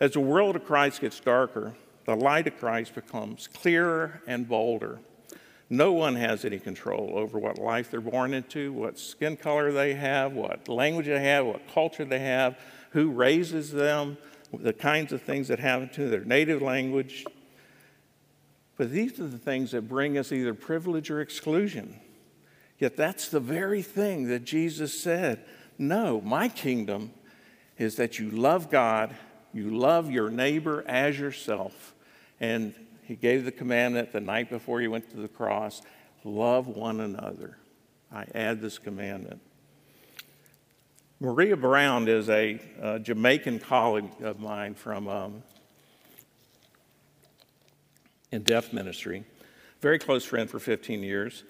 As 0.00 0.12
the 0.12 0.20
world 0.20 0.56
of 0.56 0.64
Christ 0.64 1.00
gets 1.00 1.20
darker, 1.20 1.74
the 2.04 2.16
light 2.16 2.46
of 2.46 2.58
Christ 2.58 2.94
becomes 2.94 3.48
clearer 3.48 4.20
and 4.26 4.48
bolder. 4.48 5.00
No 5.70 5.92
one 5.92 6.16
has 6.16 6.44
any 6.44 6.58
control 6.58 7.12
over 7.14 7.38
what 7.38 7.58
life 7.58 7.90
they're 7.90 8.00
born 8.00 8.34
into, 8.34 8.72
what 8.72 8.98
skin 8.98 9.36
color 9.36 9.72
they 9.72 9.94
have, 9.94 10.32
what 10.32 10.68
language 10.68 11.06
they 11.06 11.22
have, 11.22 11.46
what 11.46 11.66
culture 11.72 12.04
they 12.04 12.18
have, 12.18 12.58
who 12.92 13.10
raises 13.10 13.72
them, 13.72 14.16
the 14.52 14.72
kinds 14.72 15.12
of 15.12 15.22
things 15.22 15.48
that 15.48 15.58
happen 15.58 15.88
to 15.90 16.08
their 16.08 16.24
native 16.24 16.62
language. 16.62 17.24
But 18.76 18.90
these 18.90 19.18
are 19.18 19.26
the 19.26 19.38
things 19.38 19.72
that 19.72 19.88
bring 19.88 20.18
us 20.18 20.32
either 20.32 20.54
privilege 20.54 21.10
or 21.10 21.20
exclusion. 21.20 21.98
Yet 22.78 22.96
that's 22.96 23.28
the 23.28 23.40
very 23.40 23.82
thing 23.82 24.28
that 24.28 24.44
Jesus 24.44 24.98
said 25.00 25.44
No, 25.78 26.20
my 26.20 26.48
kingdom 26.48 27.12
is 27.78 27.96
that 27.96 28.18
you 28.18 28.30
love 28.30 28.70
God, 28.70 29.14
you 29.52 29.70
love 29.70 30.10
your 30.10 30.30
neighbor 30.30 30.84
as 30.86 31.18
yourself. 31.18 31.94
And 32.40 32.74
he 33.04 33.16
gave 33.16 33.44
the 33.44 33.52
commandment 33.52 34.12
the 34.12 34.20
night 34.20 34.50
before 34.50 34.80
he 34.80 34.88
went 34.88 35.10
to 35.10 35.16
the 35.16 35.28
cross 35.28 35.82
love 36.24 36.68
one 36.68 37.00
another. 37.00 37.58
I 38.12 38.26
add 38.34 38.60
this 38.60 38.78
commandment. 38.78 39.40
Maria 41.22 41.56
Brown 41.56 42.08
is 42.08 42.28
a, 42.28 42.58
a 42.80 42.98
Jamaican 42.98 43.60
colleague 43.60 44.10
of 44.22 44.40
mine 44.40 44.74
from 44.74 45.06
um, 45.06 45.44
in 48.32 48.42
deaf 48.42 48.72
ministry, 48.72 49.22
very 49.80 50.00
close 50.00 50.24
friend 50.24 50.50
for 50.50 50.58
15 50.58 51.00
years. 51.04 51.44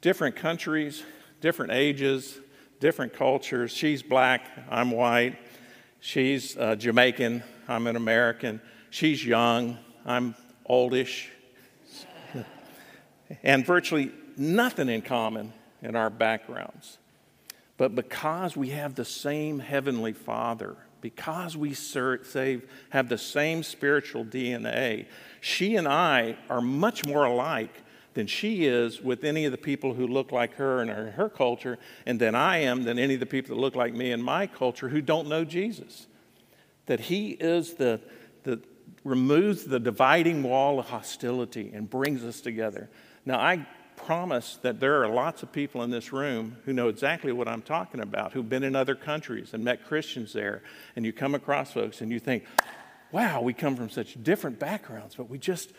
Different 0.00 0.34
countries, 0.34 1.02
different 1.42 1.72
ages, 1.72 2.38
different 2.80 3.12
cultures. 3.12 3.70
She's 3.70 4.02
black, 4.02 4.46
I'm 4.70 4.90
white. 4.90 5.36
She's 6.00 6.56
uh, 6.56 6.74
Jamaican, 6.76 7.42
I'm 7.68 7.86
an 7.88 7.96
American. 7.96 8.62
She's 8.88 9.22
young, 9.22 9.76
I'm 10.06 10.34
oldish, 10.64 11.28
and 13.42 13.66
virtually 13.66 14.10
nothing 14.38 14.88
in 14.88 15.02
common 15.02 15.52
in 15.82 15.96
our 15.96 16.08
backgrounds. 16.08 16.96
But 17.82 17.96
because 17.96 18.56
we 18.56 18.68
have 18.68 18.94
the 18.94 19.04
same 19.04 19.58
Heavenly 19.58 20.12
Father, 20.12 20.76
because 21.00 21.56
we 21.56 21.74
save, 21.74 22.70
have 22.90 23.08
the 23.08 23.18
same 23.18 23.64
spiritual 23.64 24.24
DNA, 24.24 25.06
she 25.40 25.74
and 25.74 25.88
I 25.88 26.36
are 26.48 26.60
much 26.60 27.04
more 27.04 27.24
alike 27.24 27.74
than 28.14 28.28
she 28.28 28.66
is 28.66 29.02
with 29.02 29.24
any 29.24 29.46
of 29.46 29.50
the 29.50 29.58
people 29.58 29.94
who 29.94 30.06
look 30.06 30.30
like 30.30 30.54
her 30.58 30.80
in 30.80 30.86
her, 30.86 31.10
her 31.10 31.28
culture, 31.28 31.76
and 32.06 32.20
than 32.20 32.36
I 32.36 32.58
am 32.58 32.84
than 32.84 33.00
any 33.00 33.14
of 33.14 33.20
the 33.20 33.26
people 33.26 33.56
that 33.56 33.60
look 33.60 33.74
like 33.74 33.94
me 33.94 34.12
in 34.12 34.22
my 34.22 34.46
culture 34.46 34.88
who 34.88 35.00
don't 35.00 35.26
know 35.26 35.44
Jesus. 35.44 36.06
That 36.86 37.00
He 37.00 37.30
is 37.30 37.74
the, 37.74 38.00
the, 38.44 38.60
removes 39.02 39.64
the 39.64 39.80
dividing 39.80 40.44
wall 40.44 40.78
of 40.78 40.86
hostility 40.86 41.72
and 41.74 41.90
brings 41.90 42.22
us 42.22 42.40
together. 42.40 42.90
Now, 43.26 43.40
I 43.40 43.66
promise 43.96 44.58
that 44.62 44.80
there 44.80 45.02
are 45.02 45.08
lots 45.08 45.42
of 45.42 45.52
people 45.52 45.82
in 45.82 45.90
this 45.90 46.12
room 46.12 46.56
who 46.64 46.72
know 46.72 46.88
exactly 46.88 47.32
what 47.32 47.48
I'm 47.48 47.62
talking 47.62 48.00
about, 48.00 48.32
who've 48.32 48.48
been 48.48 48.64
in 48.64 48.74
other 48.74 48.94
countries 48.94 49.54
and 49.54 49.64
met 49.64 49.86
Christians 49.86 50.32
there. 50.32 50.62
And 50.96 51.04
you 51.04 51.12
come 51.12 51.34
across 51.34 51.72
folks 51.72 52.00
and 52.00 52.10
you 52.10 52.18
think, 52.18 52.44
wow, 53.12 53.40
we 53.40 53.52
come 53.52 53.76
from 53.76 53.90
such 53.90 54.22
different 54.22 54.58
backgrounds, 54.58 55.14
but 55.14 55.28
we 55.28 55.38
just, 55.38 55.72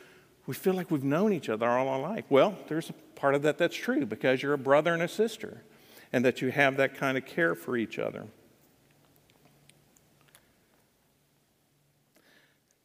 we 0.46 0.54
feel 0.54 0.74
like 0.74 0.92
we've 0.92 1.04
known 1.04 1.34
each 1.34 1.50
other 1.50 1.68
all 1.68 1.88
our 1.88 2.00
life. 2.00 2.26
Well, 2.30 2.58
there's 2.68 2.90
a 2.90 2.94
part 3.16 3.36
of 3.36 3.42
that 3.44 3.58
that's 3.58 3.76
true 3.76 4.06
because 4.06 4.42
you're 4.42 4.54
a 4.54 4.58
brother 4.58 4.94
and 4.94 5.02
a 5.02 5.08
sister 5.08 5.64
and 6.12 6.24
that 6.26 6.42
you 6.42 6.52
have 6.52 6.78
that 6.78 6.96
kind 6.96 7.18
of 7.18 7.26
care 7.26 7.56
for 7.56 7.76
each 7.76 7.98
other. 7.98 8.28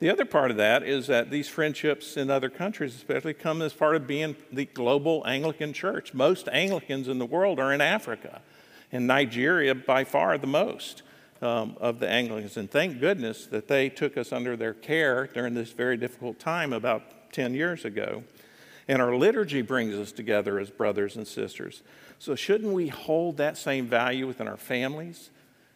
The 0.00 0.10
other 0.10 0.24
part 0.24 0.52
of 0.52 0.56
that 0.58 0.84
is 0.84 1.08
that 1.08 1.30
these 1.30 1.48
friendships 1.48 2.16
in 2.16 2.30
other 2.30 2.48
countries, 2.48 2.94
especially, 2.94 3.34
come 3.34 3.60
as 3.60 3.72
part 3.72 3.96
of 3.96 4.06
being 4.06 4.36
the 4.52 4.66
global 4.66 5.24
Anglican 5.26 5.72
church. 5.72 6.14
Most 6.14 6.48
Anglicans 6.52 7.08
in 7.08 7.18
the 7.18 7.26
world 7.26 7.58
are 7.58 7.72
in 7.72 7.80
Africa, 7.80 8.40
in 8.92 9.08
Nigeria, 9.08 9.74
by 9.74 10.04
far 10.04 10.38
the 10.38 10.46
most 10.46 11.02
um, 11.42 11.76
of 11.80 11.98
the 11.98 12.08
Anglicans. 12.08 12.56
And 12.56 12.70
thank 12.70 13.00
goodness 13.00 13.46
that 13.46 13.66
they 13.66 13.88
took 13.88 14.16
us 14.16 14.32
under 14.32 14.56
their 14.56 14.72
care 14.72 15.26
during 15.26 15.54
this 15.54 15.72
very 15.72 15.96
difficult 15.96 16.38
time 16.38 16.72
about 16.72 17.32
10 17.32 17.54
years 17.54 17.84
ago. 17.84 18.22
And 18.86 19.02
our 19.02 19.16
liturgy 19.16 19.62
brings 19.62 19.96
us 19.96 20.12
together 20.12 20.60
as 20.60 20.70
brothers 20.70 21.16
and 21.16 21.26
sisters. 21.26 21.82
So, 22.20 22.36
shouldn't 22.36 22.72
we 22.72 22.88
hold 22.88 23.36
that 23.38 23.58
same 23.58 23.86
value 23.86 24.28
within 24.28 24.46
our 24.46 24.56
families 24.56 25.30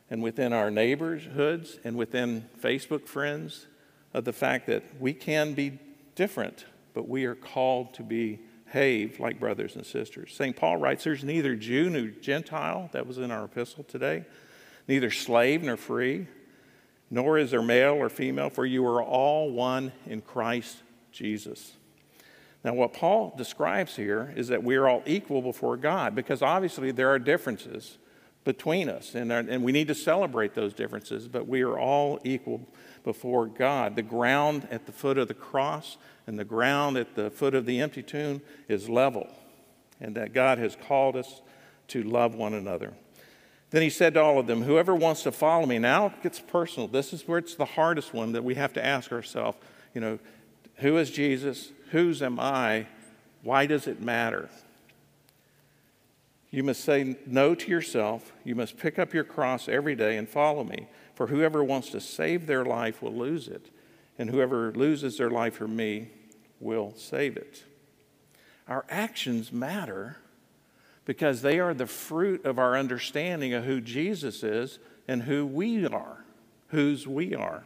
and 0.09 0.23
within 0.23 0.52
our 0.52 0.71
neighborhoods 0.71 1.79
and 1.85 1.97
within 1.97 2.49
Facebook 2.62 3.07
friends? 3.09 3.67
Of 4.14 4.25
the 4.25 4.33
fact 4.33 4.66
that 4.66 4.83
we 5.00 5.12
can 5.12 5.54
be 5.54 5.78
different, 6.14 6.66
but 6.95 7.09
we 7.09 7.25
are 7.25 7.35
called 7.35 7.95
to 7.95 8.02
behave 8.02 9.19
like 9.19 9.40
brothers 9.40 9.76
and 9.76 9.87
sisters. 9.87 10.35
St. 10.35 10.54
Paul 10.54 10.76
writes 10.76 11.04
there's 11.04 11.25
neither 11.25 11.54
Jew 11.54 11.90
nor 11.90 12.09
Gentile, 12.09 12.90
that 12.92 13.07
was 13.07 13.19
in 13.19 13.31
our 13.31 13.45
epistle 13.45 13.85
today, 13.85 14.25
neither 14.88 15.11
slave 15.11 15.62
nor 15.62 15.76
free, 15.76 16.26
nor 17.11 17.38
is 17.38 17.50
there 17.50 17.62
male 17.62 17.95
or 17.95 18.09
female, 18.09 18.50
for 18.50 18.64
you 18.64 18.87
are 18.87 19.02
all 19.02 19.50
one 19.50 19.92
in 20.07 20.21
Christ 20.21 20.78
Jesus. 21.11 21.73
Now, 22.64 22.75
what 22.75 22.92
Paul 22.92 23.35
describes 23.37 23.97
here 23.97 24.33
is 24.37 24.49
that 24.49 24.62
we 24.62 24.76
are 24.76 24.88
all 24.88 25.02
equal 25.04 25.42
before 25.42 25.76
God 25.76 26.14
because 26.14 26.42
obviously 26.42 26.92
there 26.92 27.11
are 27.11 27.19
differences 27.19 27.99
between 28.45 28.89
us, 28.89 29.15
and, 29.15 29.31
uh, 29.31 29.43
and 29.49 29.63
we 29.63 29.73
need 29.73 29.89
to 29.89 29.95
celebrate 29.95 30.55
those 30.55 30.75
differences, 30.75 31.29
but 31.29 31.47
we 31.47 31.63
are 31.63 31.79
all 31.79 32.19
equal 32.25 32.61
before 33.05 33.47
God. 33.47 33.95
The 33.95 34.03
ground 34.03 34.67
at 34.71 34.87
the 34.87 34.93
foot 34.93 35.17
of 35.17 35.29
the 35.29 35.35
cross 35.35 35.97
and 36.27 36.39
the 36.39 36.45
ground 36.45 36.97
at 36.97 37.15
the 37.15 37.31
foot 37.31 37.55
of 37.55 37.67
the 37.67 37.81
empty 37.81 38.03
tomb 38.03 38.43
is 38.69 38.89
level, 38.89 39.29
and 40.01 40.17
that 40.17 40.33
God 40.33 40.59
has 40.59 40.77
called 40.77 41.17
us 41.17 41.41
to 41.89 42.03
love 42.03 42.35
one 42.35 42.55
another. 42.55 42.95
Then 43.71 43.83
he 43.83 43.91
said 43.91 44.15
to 44.15 44.23
all 44.23 44.39
of 44.39 44.47
them, 44.47 44.63
Whoever 44.63 44.95
wants 44.95 45.23
to 45.23 45.33
follow 45.33 45.65
me, 45.65 45.79
now 45.79 46.07
it 46.07 46.23
gets 46.23 46.41
personal. 46.41 46.89
This 46.89 47.13
is 47.13 47.27
where 47.27 47.39
it's 47.39 47.55
the 47.55 47.65
hardest 47.65 48.13
one 48.13 48.33
that 48.33 48.45
we 48.45 48.55
have 48.57 48.73
to 48.75 48.85
ask 48.85 49.13
ourselves, 49.13 49.57
you 49.95 50.01
know, 50.01 50.19
who 50.77 50.99
is 50.99 51.11
Jesus? 51.11 51.71
Whose 51.91 52.23
am 52.23 52.41
I? 52.41 52.87
Why 53.43 53.67
does 53.67 53.87
it 53.87 54.01
matter? 54.01 54.49
You 56.53 56.63
must 56.63 56.85
say 56.85 57.17
no 57.27 57.55
to 57.55 57.71
yourself. 57.71 58.33
You 58.45 58.55
must 58.55 58.77
pick 58.77 58.99
up 58.99 59.15
your 59.15 59.25
cross 59.25 59.69
every 59.69 59.97
day 59.97 60.19
and 60.19 60.29
follow 60.29 60.63
me. 60.63 60.87
For 61.15 61.27
whoever 61.27 61.65
wants 61.65 61.91
to 61.91 62.01
save 62.01 62.47
their 62.47 62.65
life 62.65 63.03
will 63.03 63.15
lose 63.15 63.49
it, 63.49 63.71
and 64.19 64.31
whoever 64.31 64.71
loses 64.73 65.17
their 65.17 65.31
life 65.31 65.55
for 65.55 65.67
me 65.67 66.11
will 66.61 66.93
save 66.95 67.37
it. 67.39 67.65
Our 68.69 68.85
actions 68.91 69.51
matter 69.51 70.19
because 71.07 71.43
they 71.43 71.59
are 71.59 71.75
the 71.75 71.87
fruit 71.87 72.45
of 72.45 72.59
our 72.59 72.77
understanding 72.77 73.55
of 73.55 73.65
who 73.65 73.81
Jesus 73.81 74.43
is 74.43 74.79
and 75.09 75.23
who 75.23 75.47
we 75.47 75.87
are, 75.87 76.25
whose 76.69 77.07
we 77.07 77.35
are. 77.35 77.65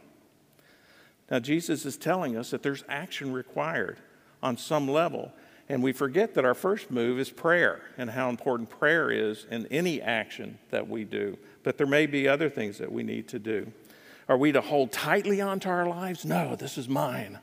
Now, 1.29 1.39
Jesus 1.39 1.85
is 1.85 1.97
telling 1.97 2.37
us 2.37 2.51
that 2.51 2.63
there's 2.63 2.85
action 2.87 3.33
required 3.33 3.97
on 4.41 4.57
some 4.57 4.87
level. 4.87 5.33
And 5.69 5.83
we 5.83 5.91
forget 5.91 6.33
that 6.35 6.45
our 6.45 6.53
first 6.53 6.91
move 6.91 7.19
is 7.19 7.29
prayer 7.29 7.81
and 7.97 8.09
how 8.09 8.29
important 8.29 8.69
prayer 8.69 9.11
is 9.11 9.45
in 9.51 9.65
any 9.67 10.01
action 10.01 10.59
that 10.69 10.87
we 10.87 11.03
do. 11.03 11.37
But 11.63 11.77
there 11.77 11.87
may 11.87 12.05
be 12.05 12.27
other 12.27 12.49
things 12.49 12.77
that 12.77 12.91
we 12.91 13.03
need 13.03 13.27
to 13.29 13.39
do. 13.39 13.71
Are 14.29 14.37
we 14.37 14.51
to 14.53 14.61
hold 14.61 14.91
tightly 14.91 15.41
onto 15.41 15.69
our 15.69 15.87
lives? 15.87 16.23
No, 16.23 16.55
this 16.55 16.77
is 16.77 16.87
mine. 16.87 17.39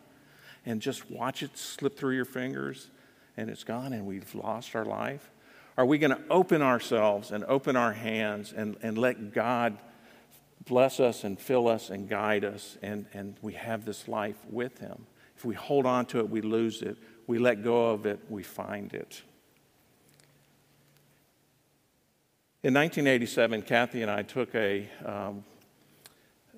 And 0.64 0.80
just 0.80 1.10
watch 1.10 1.42
it 1.42 1.56
slip 1.58 1.98
through 1.98 2.16
your 2.16 2.24
fingers 2.24 2.88
and 3.36 3.50
it's 3.50 3.64
gone 3.64 3.92
and 3.92 4.06
we've 4.06 4.34
lost 4.34 4.74
our 4.74 4.84
life? 4.84 5.30
Are 5.76 5.84
we 5.84 5.98
going 5.98 6.12
to 6.12 6.20
open 6.30 6.62
ourselves 6.62 7.30
and 7.30 7.44
open 7.44 7.76
our 7.76 7.92
hands 7.92 8.52
and, 8.56 8.76
and 8.82 8.96
let 8.96 9.34
God 9.34 9.76
bless 10.64 11.00
us 11.00 11.24
and 11.24 11.38
fill 11.38 11.68
us 11.68 11.90
and 11.90 12.08
guide 12.08 12.44
us 12.44 12.78
and, 12.80 13.06
and 13.12 13.36
we 13.42 13.54
have 13.54 13.84
this 13.84 14.08
life 14.08 14.36
with 14.48 14.78
Him? 14.78 15.06
If 15.36 15.44
we 15.44 15.54
hold 15.54 15.84
on 15.84 16.06
to 16.06 16.20
it, 16.20 16.30
we 16.30 16.40
lose 16.40 16.80
it 16.80 16.96
we 17.26 17.38
let 17.38 17.62
go 17.62 17.90
of 17.90 18.06
it, 18.06 18.20
we 18.28 18.42
find 18.42 18.92
it. 18.92 19.22
In 22.62 22.72
1987, 22.72 23.62
Kathy 23.62 24.02
and 24.02 24.10
I 24.10 24.22
took 24.22 24.54
a, 24.54 24.88
um, 25.04 25.44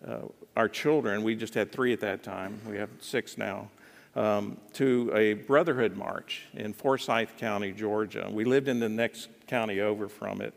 uh, 0.06 0.18
our 0.56 0.68
children, 0.68 1.22
we 1.22 1.34
just 1.34 1.54
had 1.54 1.72
three 1.72 1.92
at 1.92 2.00
that 2.00 2.22
time, 2.22 2.60
we 2.68 2.76
have 2.76 2.90
six 3.00 3.36
now, 3.36 3.70
um, 4.14 4.56
to 4.74 5.10
a 5.14 5.34
Brotherhood 5.34 5.96
March 5.96 6.46
in 6.54 6.72
Forsyth 6.72 7.36
County, 7.38 7.72
Georgia. 7.72 8.28
We 8.30 8.44
lived 8.44 8.68
in 8.68 8.78
the 8.78 8.88
next 8.88 9.28
county 9.46 9.80
over 9.80 10.08
from 10.08 10.40
it. 10.40 10.54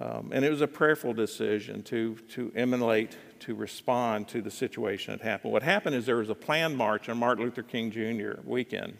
Um, 0.00 0.30
and 0.32 0.44
it 0.44 0.50
was 0.50 0.62
a 0.62 0.66
prayerful 0.66 1.12
decision 1.12 1.82
to, 1.84 2.14
to 2.30 2.50
emulate, 2.56 3.16
to 3.40 3.54
respond 3.54 4.28
to 4.28 4.40
the 4.40 4.50
situation 4.50 5.12
that 5.12 5.22
happened. 5.22 5.52
What 5.52 5.62
happened 5.62 5.94
is 5.94 6.06
there 6.06 6.16
was 6.16 6.30
a 6.30 6.34
planned 6.34 6.76
march 6.76 7.10
on 7.10 7.18
Martin 7.18 7.44
Luther 7.44 7.62
King 7.62 7.90
Jr. 7.90 8.40
weekend. 8.44 8.96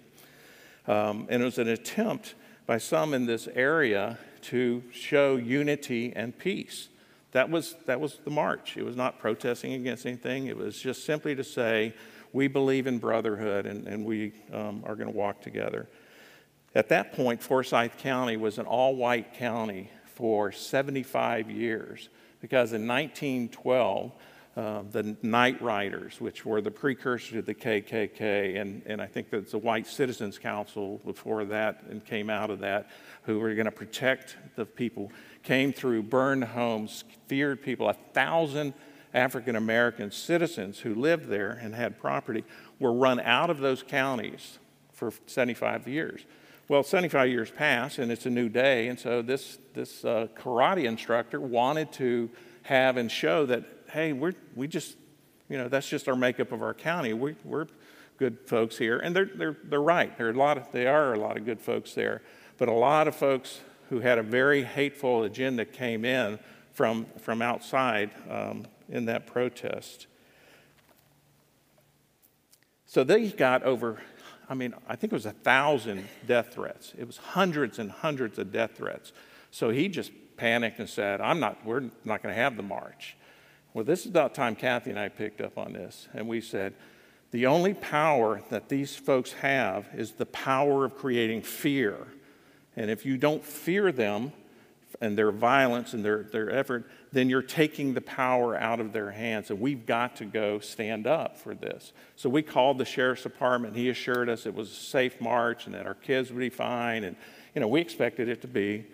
Um, 0.91 1.29
and 1.31 1.41
it 1.41 1.45
was 1.45 1.59
an 1.59 1.69
attempt 1.69 2.35
by 2.67 2.79
some 2.79 3.15
in 3.15 3.25
this 3.25 3.47
area 3.55 4.19
to 4.43 4.83
show 4.91 5.37
unity 5.37 6.13
and 6.17 6.37
peace. 6.37 6.89
That 7.31 7.49
was, 7.49 7.77
that 7.87 8.01
was 8.01 8.19
the 8.25 8.31
march. 8.33 8.77
It 8.77 8.83
was 8.83 8.97
not 8.97 9.21
protesting 9.21 9.75
against 9.75 10.05
anything. 10.05 10.49
It 10.49 10.57
was 10.57 10.81
just 10.81 11.05
simply 11.05 11.37
to 11.37 11.45
say, 11.45 11.95
we 12.33 12.49
believe 12.49 12.89
in 12.89 12.99
brotherhood 12.99 13.67
and, 13.67 13.87
and 13.87 14.05
we 14.05 14.33
um, 14.53 14.83
are 14.85 14.97
going 14.97 15.07
to 15.07 15.17
walk 15.17 15.41
together. 15.43 15.89
At 16.75 16.89
that 16.89 17.13
point, 17.13 17.41
Forsyth 17.41 17.97
County 17.99 18.37
was 18.37 18.59
an 18.59 18.67
all 18.67 18.97
white 18.97 19.35
county 19.35 19.93
for 20.07 20.51
75 20.51 21.49
years 21.53 22.09
because 22.41 22.73
in 22.73 22.89
1912, 22.89 24.11
uh, 24.57 24.83
the 24.91 25.17
Night 25.23 25.61
Riders, 25.63 26.21
which 26.21 26.45
were 26.45 26.61
the 26.61 26.71
precursor 26.71 27.33
to 27.35 27.43
the 27.43 27.55
KKK, 27.55 28.61
and, 28.61 28.83
and 28.85 29.01
I 29.01 29.07
think 29.07 29.31
that's 29.31 29.53
the 29.53 29.59
White 29.59 29.87
Citizens 29.87 30.39
Council 30.39 31.01
before 31.05 31.45
that 31.45 31.85
and 31.89 32.05
came 32.05 32.29
out 32.29 32.51
of 32.51 32.59
that, 32.61 32.91
who 33.23 33.39
were 33.39 33.55
going 33.55 33.67
to 33.67 33.71
protect 33.71 34.37
the 34.57 34.67
people, 34.67 35.13
came 35.43 35.73
through, 35.73 36.03
burned 36.03 36.45
homes, 36.45 37.05
feared 37.29 37.63
people. 37.63 37.89
A 37.89 37.95
thousand 38.13 38.75
African 39.15 39.57
American 39.57 40.11
citizens 40.11 40.81
who 40.81 40.95
lived 40.95 41.29
there 41.29 41.51
and 41.51 41.75
had 41.75 41.99
property 41.99 42.45
were 42.79 42.93
run 42.93 43.21
out 43.21 43.51
of 43.51 43.59
those 43.59 43.83
counties 43.83 44.59
for 44.93 45.13
75 45.27 45.89
years. 45.89 46.25
Well, 46.69 46.83
75 46.83 47.29
years 47.29 47.51
pass 47.51 47.99
and 47.99 48.13
it's 48.13 48.27
a 48.27 48.31
new 48.31 48.49
day, 48.49 48.89
and 48.89 48.99
so 48.99 49.23
this, 49.23 49.59
this 49.75 50.05
uh, 50.05 50.29
karate 50.37 50.85
instructor 50.85 51.41
wanted 51.41 51.93
to 51.95 52.31
have 52.63 52.97
and 52.97 53.11
show 53.11 53.47
that, 53.47 53.80
hey, 53.91 54.13
we're, 54.13 54.35
we 54.55 54.69
just, 54.69 54.97
you 55.49 55.59
know, 55.59 55.69
that's 55.69 55.89
just 55.89 56.09
our 56.09 56.17
makeup 56.17 56.53
of 56.53 56.63
our 56.63 56.75
county. 56.75 57.13
We, 57.13 57.37
we're 57.45 57.67
good 58.19 58.39
folks 58.47 58.79
here. 58.79 58.99
And 58.99 59.15
they're, 59.15 59.31
they're, 59.35 59.57
they're 59.65 59.83
right. 59.83 60.17
There 60.17 60.29
are 60.29 60.31
a 60.31 60.35
lot 60.35 60.59
of, 60.59 60.71
they 60.73 60.87
are 60.87 61.15
a 61.15 61.19
lot 61.19 61.37
of 61.37 61.45
good 61.45 61.61
folks 61.61 61.95
there. 61.95 62.23
But 62.59 62.69
a 62.69 62.75
lot 62.75 63.09
of 63.09 63.17
folks 63.17 63.61
who 63.89 64.01
had 64.01 64.19
a 64.19 64.23
very 64.23 64.63
hateful 64.63 65.25
agenda 65.25 65.65
came 65.65 66.05
in 66.05 66.39
from, 66.73 67.07
from 67.19 67.43
outside 67.43 68.11
um, 68.29 68.67
in 68.89 69.07
that 69.07 69.27
protest. 69.27 70.07
So 72.87 73.05
they 73.05 73.29
got 73.31 73.63
over 73.63 74.01
I 74.51 74.55
mean, 74.55 74.75
I 74.89 74.97
think 74.97 75.13
it 75.13 75.17
was 75.17 75.27
a 75.27 75.33
thousand 75.33 76.09
death 76.27 76.53
threats. 76.53 76.93
It 76.99 77.07
was 77.07 77.17
hundreds 77.17 77.79
and 77.79 77.89
hundreds 77.89 78.37
of 78.37 78.51
death 78.51 78.73
threats. 78.75 79.13
So 79.53 79.71
he 79.71 79.87
just 79.87 80.11
panicked 80.37 80.81
and 80.81 80.89
said, 80.89 81.21
I'm 81.21 81.39
not, 81.39 81.65
we're 81.65 81.89
not 82.05 82.21
going 82.21 82.35
to 82.35 82.41
have 82.41 82.57
the 82.57 82.65
march. 82.65 83.17
Well, 83.73 83.85
this 83.85 84.01
is 84.01 84.07
about 84.07 84.35
time 84.35 84.57
Kathy 84.57 84.91
and 84.91 84.99
I 84.99 85.09
picked 85.09 85.41
up 85.41 85.57
on 85.57 85.73
this. 85.73 86.09
And 86.13 86.27
we 86.27 86.41
said, 86.41 86.75
the 87.31 87.47
only 87.47 87.75
power 87.75 88.43
that 88.51 88.69
these 88.69 88.97
folks 88.97 89.33
have 89.35 89.89
is 89.95 90.13
the 90.13 90.27
power 90.27 90.85
of 90.85 90.97
creating 90.97 91.43
fear. 91.43 92.09
And 92.77 92.91
if 92.91 93.07
you 93.07 93.17
don't 93.17 93.45
fear 93.45 93.93
them 93.93 94.33
and 95.01 95.17
their 95.17 95.31
violence 95.31 95.95
and 95.95 96.05
their, 96.05 96.25
their 96.25 96.51
effort, 96.51 96.91
then 97.13 97.31
you're 97.31 97.43
taking 97.43 97.95
the 97.95 98.01
power 98.01 98.57
out 98.57 98.81
of 98.81 98.93
their 98.93 99.13
hands. 99.13 99.51
And 99.51 99.61
we've 99.61 99.87
got 99.87 100.17
to 100.17 100.25
go 100.25 100.59
stand 100.59 101.07
up 101.07 101.39
for 101.39 101.55
this. 101.55 101.93
So 102.17 102.29
we 102.29 102.43
called 102.43 102.79
the 102.79 102.85
sheriff's 102.85 103.23
department. 103.23 103.77
He 103.77 103.89
assured 103.89 104.29
us 104.29 104.47
it 104.47 104.55
was 104.55 104.71
a 104.71 104.75
safe 104.75 105.21
march 105.21 105.67
and 105.67 105.75
that 105.77 105.87
our 105.87 105.95
kids 105.95 106.33
would 106.33 106.41
be 106.41 106.51
fine. 106.51 107.05
And, 107.05 107.17
you 107.55 107.61
know, 107.61 107.69
we 107.69 107.81
expected 107.81 108.29
it 108.29 108.43
to 108.43 108.49
be 108.49 108.87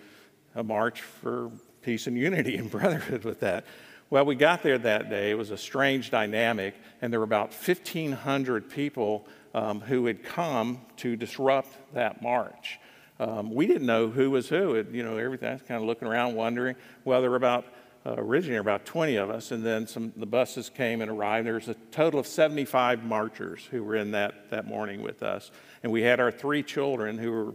a 0.55 0.63
march 0.63 1.01
for 1.01 1.51
peace 1.81 2.07
and 2.07 2.19
unity 2.19 2.57
and 2.57 2.71
brotherhood 2.71 3.25
with 3.25 3.41
that. 3.41 3.65
Well, 4.09 4.25
we 4.25 4.37
got 4.37 4.63
there 4.63 4.79
that 4.79 5.11
day. 5.11 5.33
It 5.33 5.35
was 5.39 5.51
a 5.51 5.57
strange 5.57 6.13
dynamic, 6.13 6.77
and 7.03 7.13
there 7.13 7.19
were 7.19 7.25
about 7.25 7.53
1,500 7.53 8.71
people 8.71 9.27
um, 9.53 9.81
who 9.81 10.07
had 10.07 10.23
come 10.23 10.81
to 10.99 11.17
disrupt 11.17 11.77
that 11.93 12.23
march. 12.23 12.79
Um, 13.19 13.53
we 13.53 13.67
didn't 13.67 13.87
know 13.87 14.09
who 14.09 14.31
was 14.31 14.49
who. 14.49 14.77
It, 14.77 14.93
you 14.93 15.03
know, 15.03 15.17
everything. 15.17 15.49
I 15.49 15.55
was 15.55 15.63
kind 15.63 15.81
of 15.81 15.89
looking 15.89 16.07
around, 16.07 16.37
wondering. 16.37 16.77
Well, 17.05 17.21
there 17.21 17.31
were 17.31 17.37
about 17.37 17.65
uh, 18.05 18.15
originally 18.17 18.59
about 18.59 18.87
20 18.87 19.17
of 19.17 19.29
us, 19.29 19.51
and 19.51 19.67
then 19.67 19.89
some 19.89 20.13
the 20.15 20.27
buses 20.27 20.71
came 20.71 21.01
and 21.01 21.11
arrived. 21.11 21.49
There 21.49 21.55
was 21.55 21.67
a 21.67 21.75
total 21.91 22.21
of 22.21 22.29
75 22.29 23.03
marchers 23.03 23.67
who 23.73 23.83
were 23.83 23.97
in 23.97 24.13
that 24.13 24.51
that 24.51 24.69
morning 24.69 25.03
with 25.03 25.25
us, 25.25 25.51
and 25.83 25.91
we 25.91 26.03
had 26.03 26.21
our 26.21 26.31
three 26.31 26.63
children 26.63 27.19
who 27.19 27.33
were 27.33 27.55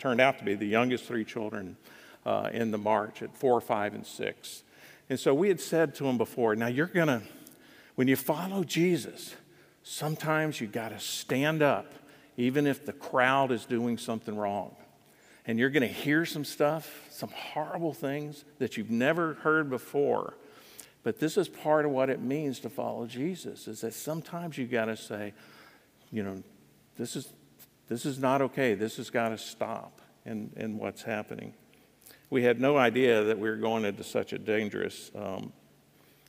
turned 0.00 0.20
out 0.20 0.38
to 0.40 0.44
be 0.44 0.56
the 0.56 0.66
youngest 0.66 1.04
three 1.04 1.24
children 1.24 1.76
uh, 2.26 2.50
in 2.52 2.72
the 2.72 2.78
march 2.78 3.22
at 3.22 3.36
four, 3.36 3.60
five, 3.60 3.94
and 3.94 4.04
six. 4.04 4.64
And 5.08 5.18
so 5.18 5.34
we 5.34 5.48
had 5.48 5.60
said 5.60 5.94
to 5.96 6.06
him 6.06 6.18
before, 6.18 6.56
now 6.56 6.68
you're 6.68 6.86
gonna, 6.86 7.22
when 7.94 8.08
you 8.08 8.16
follow 8.16 8.64
Jesus, 8.64 9.34
sometimes 9.82 10.60
you 10.60 10.66
got 10.66 10.90
to 10.90 10.98
stand 10.98 11.62
up, 11.62 11.92
even 12.36 12.66
if 12.66 12.86
the 12.86 12.92
crowd 12.92 13.50
is 13.50 13.66
doing 13.66 13.98
something 13.98 14.36
wrong 14.36 14.74
and 15.46 15.58
you're 15.58 15.70
going 15.70 15.82
to 15.82 15.88
hear 15.88 16.24
some 16.24 16.44
stuff, 16.44 17.06
some 17.10 17.30
horrible 17.30 17.92
things 17.92 18.44
that 18.58 18.76
you've 18.76 18.90
never 18.90 19.34
heard 19.34 19.68
before. 19.68 20.34
But 21.02 21.18
this 21.18 21.36
is 21.36 21.48
part 21.48 21.84
of 21.84 21.90
what 21.90 22.10
it 22.10 22.20
means 22.20 22.60
to 22.60 22.70
follow 22.70 23.06
Jesus 23.06 23.66
is 23.66 23.80
that 23.80 23.92
sometimes 23.92 24.56
you 24.56 24.66
got 24.66 24.84
to 24.84 24.96
say, 24.96 25.34
you 26.12 26.22
know, 26.22 26.42
this 26.96 27.16
is 27.16 27.32
this 27.88 28.06
is 28.06 28.18
not 28.18 28.40
okay. 28.40 28.74
This 28.74 28.96
has 28.96 29.10
got 29.10 29.30
to 29.30 29.38
stop 29.38 30.00
in, 30.24 30.50
in 30.56 30.78
what's 30.78 31.02
happening. 31.02 31.52
We 32.32 32.44
had 32.44 32.62
no 32.62 32.78
idea 32.78 33.24
that 33.24 33.38
we 33.38 33.50
were 33.50 33.56
going 33.56 33.84
into 33.84 34.02
such 34.02 34.32
a 34.32 34.38
dangerous 34.38 35.10
um, 35.14 35.52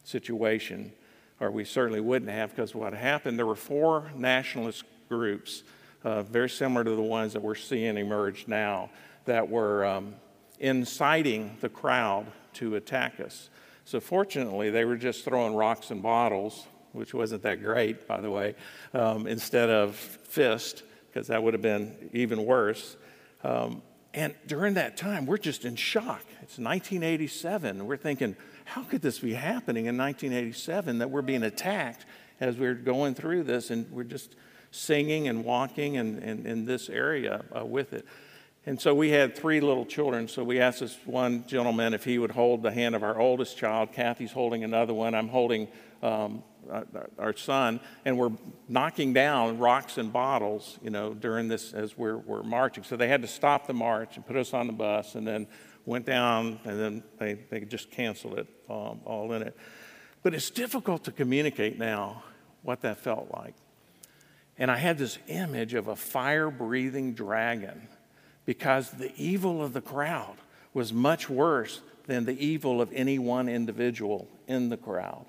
situation, 0.03 0.91
or 1.39 1.49
we 1.49 1.63
certainly 1.63 2.01
wouldn't 2.01 2.29
have, 2.29 2.49
because 2.49 2.75
what 2.75 2.93
happened, 2.93 3.39
there 3.39 3.45
were 3.45 3.55
four 3.55 4.11
nationalist 4.13 4.83
groups 5.07 5.63
uh, 6.03 6.23
very 6.23 6.49
similar 6.49 6.83
to 6.83 6.93
the 6.93 7.01
ones 7.01 7.31
that 7.31 7.41
we're 7.41 7.55
seeing 7.55 7.95
emerge 7.95 8.49
now, 8.49 8.89
that 9.23 9.49
were 9.49 9.85
um, 9.85 10.13
inciting 10.59 11.55
the 11.61 11.69
crowd 11.69 12.25
to 12.55 12.75
attack 12.75 13.21
us. 13.21 13.49
So, 13.85 14.01
fortunately, 14.01 14.71
they 14.71 14.83
were 14.83 14.97
just 14.97 15.23
throwing 15.23 15.55
rocks 15.55 15.89
and 15.89 16.03
bottles, 16.03 16.67
which 16.91 17.13
wasn't 17.13 17.43
that 17.43 17.63
great, 17.63 18.09
by 18.09 18.19
the 18.19 18.29
way, 18.29 18.55
um, 18.93 19.25
instead 19.25 19.69
of 19.69 19.95
fist, 19.95 20.83
because 21.07 21.27
that 21.27 21.41
would 21.41 21.53
have 21.53 21.63
been 21.63 22.09
even 22.11 22.45
worse. 22.45 22.97
Um, 23.41 23.81
and 24.13 24.35
during 24.45 24.75
that 24.75 24.95
time, 24.95 25.25
we're 25.25 25.37
just 25.37 25.65
in 25.65 25.75
shock. 25.75 26.23
It's 26.41 26.59
1987. 26.59 27.85
We're 27.85 27.97
thinking, 27.97 28.35
how 28.65 28.83
could 28.83 29.01
this 29.01 29.19
be 29.19 29.33
happening 29.33 29.87
in 29.87 29.97
1987 29.97 30.99
that 30.99 31.09
we're 31.09 31.23
being 31.23 31.43
attacked 31.43 32.05
as 32.39 32.57
we're 32.57 32.75
going 32.75 33.15
through 33.15 33.43
this? 33.43 33.71
And 33.71 33.89
we're 33.91 34.03
just 34.03 34.35
singing 34.69 35.27
and 35.27 35.43
walking 35.43 35.95
in, 35.95 36.19
in, 36.19 36.45
in 36.45 36.65
this 36.65 36.89
area 36.89 37.43
uh, 37.57 37.65
with 37.65 37.93
it. 37.93 38.05
And 38.65 38.79
so 38.79 38.95
we 38.95 39.09
had 39.09 39.35
three 39.35 39.59
little 39.59 39.85
children. 39.85 40.29
So 40.29 40.43
we 40.43 40.61
asked 40.61 40.79
this 40.79 40.97
one 41.05 41.45
gentleman 41.47 41.93
if 41.93 42.05
he 42.05 42.17
would 42.17 42.31
hold 42.31 42.63
the 42.63 42.71
hand 42.71 42.95
of 42.95 43.03
our 43.03 43.19
oldest 43.19 43.57
child. 43.57 43.91
Kathy's 43.91 44.31
holding 44.31 44.63
another 44.63 44.93
one. 44.93 45.13
I'm 45.15 45.27
holding 45.27 45.67
um, 46.01 46.43
our 47.19 47.35
son. 47.35 47.81
And 48.05 48.17
we're 48.17 48.31
knocking 48.69 49.11
down 49.11 49.57
rocks 49.59 49.97
and 49.97 50.13
bottles, 50.13 50.79
you 50.81 50.89
know, 50.89 51.13
during 51.13 51.49
this 51.49 51.73
as 51.73 51.97
we're, 51.97 52.17
we're 52.17 52.43
marching. 52.43 52.85
So 52.85 52.95
they 52.95 53.09
had 53.09 53.21
to 53.21 53.27
stop 53.27 53.67
the 53.67 53.73
march 53.73 54.15
and 54.15 54.25
put 54.25 54.37
us 54.37 54.53
on 54.53 54.67
the 54.67 54.73
bus 54.73 55.15
and 55.15 55.27
then 55.27 55.47
went 55.85 56.05
down 56.05 56.59
and 56.63 56.79
then 56.79 57.03
they, 57.17 57.33
they 57.33 57.61
just 57.61 57.91
canceled 57.91 58.39
it 58.39 58.47
um, 58.69 59.01
all 59.03 59.33
in 59.33 59.41
it. 59.41 59.57
But 60.21 60.33
it's 60.33 60.49
difficult 60.49 61.03
to 61.03 61.11
communicate 61.11 61.77
now 61.77 62.23
what 62.61 62.79
that 62.81 62.99
felt 62.99 63.29
like. 63.33 63.55
And 64.57 64.71
I 64.71 64.77
had 64.77 64.97
this 64.97 65.17
image 65.27 65.73
of 65.73 65.89
a 65.89 65.97
fire 65.97 66.49
breathing 66.49 67.13
dragon 67.13 67.89
because 68.45 68.91
the 68.91 69.13
evil 69.15 69.63
of 69.63 69.73
the 69.73 69.81
crowd 69.81 70.35
was 70.73 70.91
much 70.91 71.29
worse 71.29 71.81
than 72.07 72.25
the 72.25 72.45
evil 72.45 72.81
of 72.81 72.91
any 72.93 73.17
one 73.17 73.47
individual 73.47 74.27
in 74.47 74.69
the 74.69 74.77
crowd. 74.77 75.25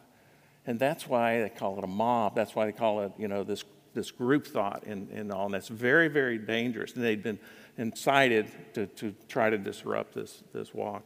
And 0.67 0.79
that's 0.79 1.07
why 1.07 1.43
they 1.43 1.51
call 1.51 1.79
it 1.79 1.85
a 1.85 1.89
mob. 1.89 2.35
That's 2.35 2.55
why 2.55 2.67
they 2.67 2.73
call 2.73 3.03
it, 3.03 3.13
you 3.19 3.29
know, 3.29 3.45
this, 3.45 3.65
this 3.93 4.11
group 4.11 4.47
thought 4.47 4.85
and, 4.87 5.11
and 5.11 5.31
all. 5.31 5.47
And 5.47 5.55
that's 5.55 5.69
very, 5.69 6.09
very 6.09 6.39
dangerous. 6.39 6.95
And 6.95 7.05
they'd 7.05 7.23
been 7.23 7.39
incited 7.77 8.47
to, 8.75 8.87
to 8.87 9.15
try 9.29 9.51
to 9.51 9.59
disrupt 9.59 10.15
this, 10.15 10.43
this 10.53 10.73
walk. 10.73 11.05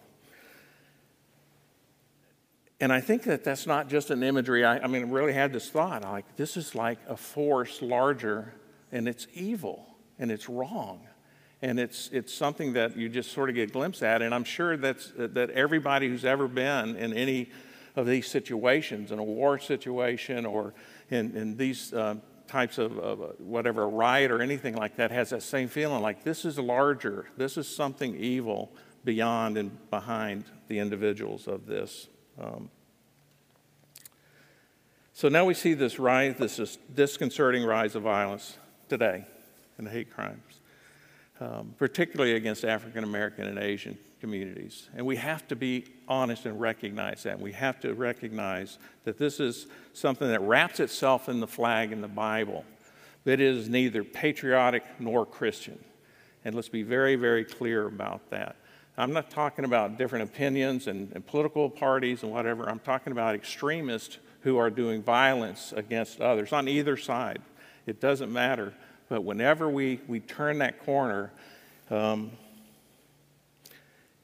And 2.81 2.93
I 2.93 3.01
think 3.01 3.25
that 3.25 3.43
that's 3.43 3.67
not 3.67 3.89
just 3.89 4.11
an 4.11 4.23
imagery. 4.23 4.65
I, 4.65 4.79
I 4.79 4.87
mean, 4.87 5.03
I 5.03 5.11
really 5.11 5.33
had 5.33 5.53
this 5.53 5.69
thought 5.69 6.03
like, 6.03 6.37
this 6.37 6.57
is 6.57 6.77
like 6.77 6.99
a 7.09 7.17
force 7.17 7.83
larger, 7.83 8.55
and 8.93 9.09
it's 9.09 9.27
evil, 9.35 9.85
and 10.19 10.31
it's 10.31 10.49
wrong. 10.49 11.01
And 11.61 11.81
it's, 11.81 12.09
it's 12.13 12.33
something 12.33 12.75
that 12.75 12.97
you 12.97 13.09
just 13.09 13.33
sort 13.33 13.49
of 13.49 13.55
get 13.55 13.71
a 13.71 13.73
glimpse 13.73 14.03
at. 14.03 14.23
And 14.23 14.35
I'm 14.35 14.45
sure 14.45 14.77
that's, 14.77 15.13
that 15.17 15.51
everybody 15.51 16.09
who's 16.09 16.25
ever 16.25 16.47
been 16.47 16.97
in 16.97 17.13
any 17.13 17.51
of 17.97 18.07
these 18.07 18.29
situations, 18.29 19.11
in 19.11 19.19
a 19.19 19.25
war 19.25 19.59
situation 19.59 20.47
or 20.47 20.73
in, 21.11 21.37
in 21.37 21.57
these 21.57 21.93
uh, 21.93 22.15
types 22.47 22.79
of, 22.79 22.97
of 22.99 23.21
uh, 23.21 23.25
whatever, 23.39 23.83
a 23.83 23.89
riot 23.89 24.31
or 24.31 24.41
anything 24.41 24.77
like 24.77 24.97
that, 24.97 25.11
has 25.11 25.31
that 25.31 25.43
same 25.43 25.69
feeling 25.69 26.01
like 26.01 26.23
this 26.23 26.45
is 26.45 26.59
larger, 26.59 27.27
this 27.37 27.57
is 27.57 27.67
something 27.67 28.17
evil 28.17 28.73
beyond 29.05 29.59
and 29.59 29.91
behind 29.91 30.45
the 30.69 30.79
individuals 30.79 31.49
of 31.49 31.67
this 31.67 32.09
um, 32.41 32.71
so 35.19 35.29
now 35.29 35.45
we 35.45 35.55
see 35.55 35.75
this 35.75 35.99
rise, 35.99 36.37
this 36.37 36.79
disconcerting 36.95 37.65
rise 37.65 37.97
of 37.97 38.05
violence 38.05 38.57
today 38.89 39.25
and 39.77 39.89
hate 39.89 40.15
crimes, 40.15 40.48
um, 41.41 41.75
particularly 41.79 42.35
against 42.35 42.65
African 42.65 43.05
American 43.05 43.47
and 43.47 43.59
Asian 43.59 43.97
communities. 44.21 44.89
And 44.97 45.07
we 45.07 45.17
have 45.17 45.47
to 45.49 45.57
be 45.57 45.85
honest 46.09 46.47
and 46.47 46.61
recognize 46.61 47.23
that. 47.23 47.41
We 47.41 47.53
have 47.53 47.81
to 47.81 47.95
recognize 47.95 48.79
that 49.05 49.19
this 49.19 49.39
is 49.39 49.67
something 49.93 50.29
that 50.29 50.41
wraps 50.41 50.81
itself 50.81 51.29
in 51.29 51.41
the 51.41 51.47
flag 51.47 51.93
in 51.93 52.01
the 52.01 52.09
Bible, 52.09 52.65
but 53.25 53.41
is 53.41 53.69
neither 53.69 54.03
patriotic 54.03 54.83
nor 54.99 55.25
Christian. 55.25 55.79
And 56.45 56.55
let's 56.55 56.69
be 56.69 56.83
very, 56.83 57.15
very 57.17 57.45
clear 57.45 57.87
about 57.87 58.31
that. 58.31 58.57
I'm 58.97 59.13
not 59.13 59.31
talking 59.31 59.65
about 59.65 59.97
different 59.97 60.29
opinions 60.29 60.89
and, 60.89 61.13
and 61.13 61.25
political 61.25 61.71
parties 61.71 62.25
and 62.25 62.33
whatever. 62.33 62.69
I'm 62.69 62.81
talking 62.81 63.13
about 63.13 63.37
extremists 63.37 64.19
who 64.41 64.57
are 64.57 64.71
doing 64.71 65.03
violence 65.03 65.73
against 65.77 66.21
others 66.21 66.53
on 66.53 66.67
either 66.67 66.97
side. 66.97 67.41
It 67.87 68.01
doesn't 68.01 68.33
matter. 68.33 68.75
But 69.09 69.23
whenever 69.25 69.69
we, 69.69 70.01
we 70.07 70.21
turn 70.21 70.59
that 70.59 70.85
corner, 70.85 71.33
um, 71.91 72.31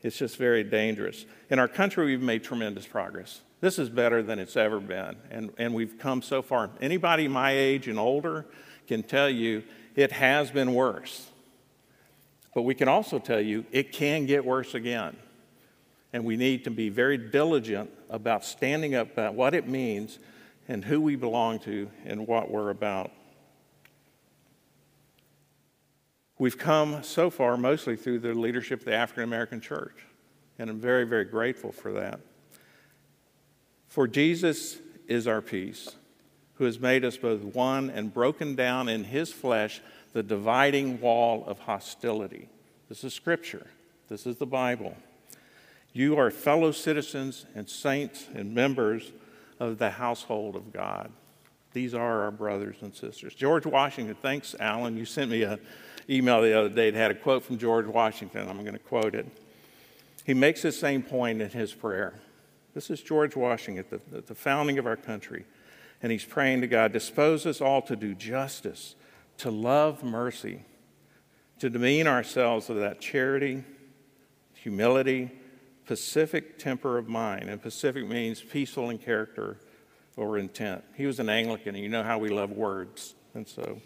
it's 0.03 0.18
just 0.18 0.37
very 0.37 0.62
dangerous. 0.62 1.25
In 1.49 1.59
our 1.59 1.68
country, 1.68 2.05
we've 2.05 2.20
made 2.20 2.44
tremendous 2.44 2.87
progress. 2.87 3.40
This 3.61 3.79
is 3.79 3.88
better 3.88 4.23
than 4.23 4.38
it's 4.38 4.57
ever 4.57 4.79
been, 4.79 5.16
and, 5.31 5.51
and 5.57 5.73
we've 5.73 5.99
come 5.99 6.20
so 6.20 6.42
far. 6.42 6.68
Anybody 6.83 7.29
my 7.29 7.53
age 7.53 7.88
and 7.88 7.99
older 7.99 8.44
can 8.87 9.03
tell 9.03 9.31
you 9.31 9.62
it 9.97 10.12
has 10.12 10.51
been 10.51 10.75
worse. 10.75 11.31
But 12.55 12.62
we 12.62 12.75
can 12.75 12.88
also 12.88 13.18
tell 13.18 13.40
you 13.40 13.64
it 13.73 13.92
can 13.92 14.27
get 14.27 14.44
worse 14.44 14.75
again. 14.75 15.16
And 16.12 16.25
we 16.25 16.37
need 16.37 16.64
to 16.64 16.70
be 16.70 16.90
very 16.90 17.18
diligent 17.18 17.90
about 18.11 18.44
standing 18.44 18.94
up 18.94 19.12
about 19.12 19.35
what 19.35 19.55
it 19.55 19.66
means 19.66 20.18
and 20.68 20.85
who 20.85 21.01
we 21.01 21.16
belong 21.16 21.59
to 21.61 21.90
and 22.05 22.27
what 22.27 22.51
we're 22.51 22.70
about. 22.70 23.11
We've 26.44 26.59
come 26.59 27.02
so 27.02 27.30
far 27.30 27.57
mostly 27.57 27.96
through 27.96 28.18
the 28.18 28.35
leadership 28.35 28.80
of 28.80 28.85
the 28.85 28.94
African 28.94 29.24
American 29.24 29.62
church, 29.62 30.04
and 30.59 30.68
I'm 30.68 30.78
very, 30.78 31.04
very 31.04 31.24
grateful 31.24 31.72
for 31.72 31.92
that. 31.92 32.20
For 33.88 34.07
Jesus 34.07 34.76
is 35.09 35.26
our 35.26 35.40
peace, 35.40 35.96
who 36.57 36.64
has 36.64 36.78
made 36.78 37.02
us 37.02 37.16
both 37.16 37.40
one 37.40 37.88
and 37.88 38.12
broken 38.12 38.57
down 38.57 38.90
in 38.90 39.04
his 39.04 39.33
flesh 39.33 39.80
the 40.12 40.22
dividing 40.22 41.00
wall 41.00 41.46
of 41.46 41.61
hostility. 41.61 42.50
This 42.90 43.04
is 43.04 43.14
Scripture, 43.14 43.66
this 44.11 44.26
is 44.26 44.37
the 44.37 44.44
Bible. 44.44 44.98
You 45.94 46.18
are 46.18 46.30
fellow 46.30 46.72
citizens 46.72 47.46
and 47.54 47.66
saints 47.70 48.28
and 48.35 48.54
members 48.54 49.12
of 49.59 49.78
the 49.78 49.92
household 49.92 50.57
of 50.57 50.74
God. 50.74 51.11
These 51.72 51.94
are 51.94 52.24
our 52.24 52.30
brothers 52.30 52.76
and 52.83 52.94
sisters. 52.94 53.35
George 53.35 53.64
Washington, 53.64 54.16
thanks, 54.20 54.54
Alan. 54.61 54.98
You 54.98 55.07
sent 55.07 55.30
me 55.30 55.42
an 55.42 55.59
email 56.08 56.42
the 56.42 56.58
other 56.58 56.68
day. 56.68 56.88
It 56.88 56.94
had 56.94 57.10
a 57.10 57.14
quote 57.14 57.44
from 57.44 57.58
George 57.58 57.86
Washington. 57.86 58.48
I'm 58.48 58.62
going 58.62 58.72
to 58.72 58.78
quote 58.78 59.14
it. 59.14 59.26
He 60.24 60.34
makes 60.34 60.62
the 60.62 60.72
same 60.72 61.02
point 61.02 61.42
in 61.42 61.50
his 61.50 61.72
prayer. 61.72 62.14
This 62.74 62.90
is 62.90 63.00
George 63.00 63.36
Washington 63.36 63.84
the, 63.90 64.18
at 64.18 64.26
the 64.26 64.34
founding 64.34 64.78
of 64.78 64.86
our 64.86 64.96
country. 64.96 65.44
And 66.02 66.10
he's 66.10 66.24
praying 66.24 66.60
to 66.62 66.66
God, 66.66 66.92
dispose 66.92 67.46
us 67.46 67.60
all 67.60 67.80
to 67.82 67.96
do 67.96 68.14
justice, 68.14 68.94
to 69.38 69.50
love 69.50 70.02
mercy, 70.02 70.62
to 71.60 71.70
demean 71.70 72.06
ourselves 72.06 72.68
with 72.68 72.78
that 72.78 73.00
charity, 73.00 73.64
humility, 74.54 75.30
pacific 75.86 76.58
temper 76.58 76.98
of 76.98 77.08
mind. 77.08 77.48
And 77.48 77.62
pacific 77.62 78.06
means 78.06 78.40
peaceful 78.40 78.90
in 78.90 78.98
character 78.98 79.58
or 80.16 80.38
intent. 80.38 80.84
He 80.94 81.06
was 81.06 81.20
an 81.20 81.28
Anglican, 81.28 81.74
and 81.74 81.82
you 81.82 81.88
know 81.88 82.02
how 82.02 82.18
we 82.18 82.28
love 82.28 82.50
words. 82.50 83.14
And 83.34 83.46
so, 83.46 83.80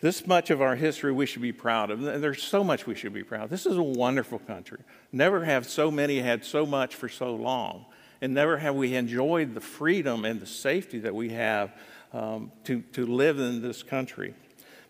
this 0.00 0.26
much 0.26 0.50
of 0.50 0.62
our 0.62 0.76
history 0.76 1.12
we 1.12 1.26
should 1.26 1.42
be 1.42 1.52
proud 1.52 1.90
of. 1.90 2.00
There's 2.00 2.42
so 2.42 2.64
much 2.64 2.86
we 2.86 2.94
should 2.94 3.12
be 3.12 3.22
proud 3.22 3.44
of. 3.44 3.50
This 3.50 3.66
is 3.66 3.76
a 3.76 3.82
wonderful 3.82 4.38
country. 4.38 4.80
Never 5.12 5.44
have 5.44 5.68
so 5.68 5.90
many 5.90 6.20
had 6.20 6.44
so 6.44 6.64
much 6.64 6.94
for 6.94 7.08
so 7.08 7.34
long. 7.34 7.84
And 8.22 8.34
never 8.34 8.58
have 8.58 8.74
we 8.74 8.94
enjoyed 8.94 9.54
the 9.54 9.60
freedom 9.60 10.24
and 10.24 10.40
the 10.40 10.46
safety 10.46 11.00
that 11.00 11.14
we 11.14 11.30
have 11.30 11.72
um, 12.12 12.52
to, 12.64 12.80
to 12.92 13.06
live 13.06 13.38
in 13.38 13.62
this 13.62 13.82
country. 13.82 14.34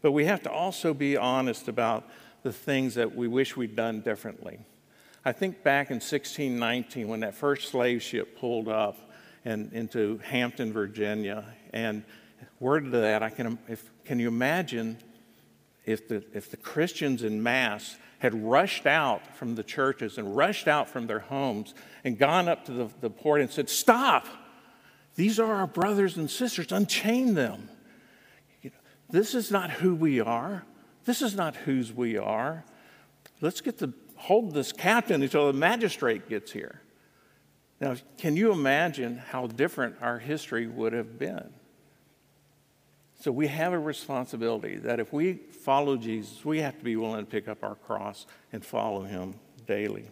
But 0.02 0.12
we 0.12 0.24
have 0.24 0.42
to 0.42 0.50
also 0.50 0.94
be 0.94 1.16
honest 1.16 1.68
about 1.68 2.08
the 2.42 2.52
things 2.52 2.94
that 2.94 3.14
we 3.14 3.28
wish 3.28 3.56
we'd 3.56 3.76
done 3.76 4.00
differently. 4.00 4.58
I 5.24 5.32
think 5.32 5.62
back 5.62 5.90
in 5.90 5.96
1619 5.96 7.08
when 7.08 7.20
that 7.20 7.34
first 7.34 7.68
slave 7.68 8.02
ship 8.02 8.38
pulled 8.38 8.68
up 8.68 8.96
and 9.44 9.72
into 9.72 10.18
Hampton, 10.18 10.72
Virginia, 10.72 11.44
and 11.72 12.04
word 12.58 12.84
to 12.84 12.90
that, 12.90 13.22
I 13.22 13.30
can, 13.30 13.58
if, 13.68 13.90
can 14.10 14.18
you 14.18 14.26
imagine 14.26 14.98
if 15.84 16.08
the, 16.08 16.24
if 16.34 16.50
the 16.50 16.56
Christians 16.56 17.22
in 17.22 17.44
mass 17.44 17.96
had 18.18 18.34
rushed 18.34 18.84
out 18.84 19.36
from 19.36 19.54
the 19.54 19.62
churches 19.62 20.18
and 20.18 20.36
rushed 20.36 20.66
out 20.66 20.88
from 20.88 21.06
their 21.06 21.20
homes 21.20 21.74
and 22.02 22.18
gone 22.18 22.48
up 22.48 22.64
to 22.64 22.72
the, 22.72 22.90
the 23.00 23.08
port 23.08 23.40
and 23.40 23.48
said, 23.48 23.68
Stop! 23.68 24.26
These 25.14 25.38
are 25.38 25.54
our 25.54 25.68
brothers 25.68 26.16
and 26.16 26.28
sisters, 26.28 26.72
unchain 26.72 27.34
them. 27.34 27.68
You 28.62 28.70
know, 28.70 28.76
this 29.10 29.32
is 29.36 29.52
not 29.52 29.70
who 29.70 29.94
we 29.94 30.18
are. 30.18 30.64
This 31.04 31.22
is 31.22 31.36
not 31.36 31.54
whose 31.54 31.92
we 31.92 32.16
are. 32.16 32.64
Let's 33.40 33.60
get 33.60 33.78
the 33.78 33.94
hold 34.16 34.54
this 34.54 34.72
captain 34.72 35.22
until 35.22 35.46
the 35.46 35.56
magistrate 35.56 36.28
gets 36.28 36.50
here. 36.50 36.82
Now, 37.80 37.94
can 38.18 38.36
you 38.36 38.50
imagine 38.50 39.18
how 39.18 39.46
different 39.46 39.98
our 40.02 40.18
history 40.18 40.66
would 40.66 40.94
have 40.94 41.16
been? 41.16 41.52
So, 43.20 43.30
we 43.30 43.48
have 43.48 43.74
a 43.74 43.78
responsibility 43.78 44.76
that 44.78 44.98
if 44.98 45.12
we 45.12 45.34
follow 45.34 45.96
Jesus, 45.98 46.42
we 46.44 46.60
have 46.60 46.78
to 46.78 46.84
be 46.84 46.96
willing 46.96 47.24
to 47.24 47.30
pick 47.30 47.48
up 47.48 47.62
our 47.62 47.74
cross 47.74 48.26
and 48.50 48.64
follow 48.64 49.02
him 49.02 49.34
daily. 49.66 50.06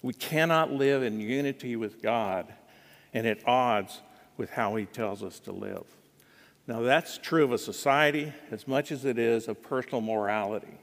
We 0.00 0.14
cannot 0.14 0.72
live 0.72 1.02
in 1.02 1.20
unity 1.20 1.74
with 1.76 2.00
God 2.00 2.46
and 3.12 3.26
at 3.26 3.46
odds 3.46 4.00
with 4.36 4.50
how 4.50 4.76
he 4.76 4.86
tells 4.86 5.22
us 5.22 5.40
to 5.40 5.52
live. 5.52 5.84
Now, 6.66 6.82
that's 6.82 7.18
true 7.18 7.42
of 7.42 7.52
a 7.52 7.58
society 7.58 8.32
as 8.52 8.68
much 8.68 8.92
as 8.92 9.04
it 9.04 9.18
is 9.18 9.48
of 9.48 9.60
personal 9.60 10.00
morality 10.00 10.78